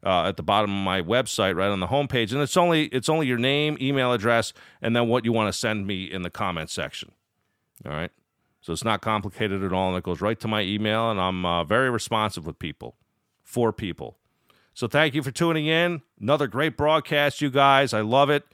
uh, 0.05 0.29
at 0.29 0.37
the 0.37 0.43
bottom 0.43 0.71
of 0.71 0.85
my 0.85 1.03
website, 1.03 1.57
right 1.57 1.71
on 1.71 1.81
the 1.81 1.89
homepage, 1.89 2.33
and 2.33 2.41
it's 2.41 2.57
only 2.57 2.85
it's 2.87 3.09
only 3.09 3.27
your 3.27 3.39
name, 3.39 3.77
email 3.81 4.13
address, 4.13 4.53
and 4.81 4.95
then 4.95 5.09
what 5.09 5.25
you 5.25 5.33
want 5.33 5.53
to 5.53 5.59
send 5.59 5.87
me 5.87 6.05
in 6.05 6.23
the 6.23 6.31
comment 6.31 6.71
section. 6.71 7.13
All 7.87 7.93
right, 7.93 8.11
so 8.61 8.73
it's 8.73 8.85
not 8.85 9.01
complicated 9.01 9.63
at 9.63 9.73
all, 9.73 9.89
and 9.89 9.99
it 9.99 10.05
goes 10.05 10.21
right 10.21 10.39
to 10.41 10.49
my 10.49 10.63
email, 10.63 11.11
and 11.11 11.21
I'm 11.21 11.45
uh, 11.45 11.65
very 11.65 11.91
responsive 11.91 12.47
with 12.47 12.59
people, 12.59 12.97
for 13.43 13.73
people. 13.73 14.19
So 14.75 14.87
thank 14.87 15.15
you 15.15 15.23
for 15.25 15.33
tuning 15.33 15.67
in. 15.67 16.03
Another 16.21 16.47
great 16.47 16.77
broadcast, 16.77 17.41
you 17.41 17.51
guys. 17.51 17.93
I 17.93 18.01
love 18.01 18.31
it. 18.31 18.45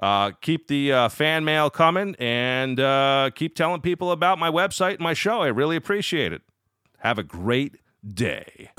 Uh, 0.00 0.30
keep 0.40 0.66
the 0.66 0.92
uh, 0.92 1.08
fan 1.08 1.44
mail 1.44 1.68
coming 1.70 2.16
and 2.18 2.80
uh, 2.80 3.30
keep 3.34 3.54
telling 3.54 3.80
people 3.80 4.10
about 4.10 4.38
my 4.38 4.50
website 4.50 4.94
and 4.94 5.00
my 5.00 5.12
show. 5.12 5.42
I 5.42 5.48
really 5.48 5.76
appreciate 5.76 6.32
it. 6.32 6.42
Have 6.98 7.18
a 7.18 7.22
great 7.22 7.76
day. 8.02 8.70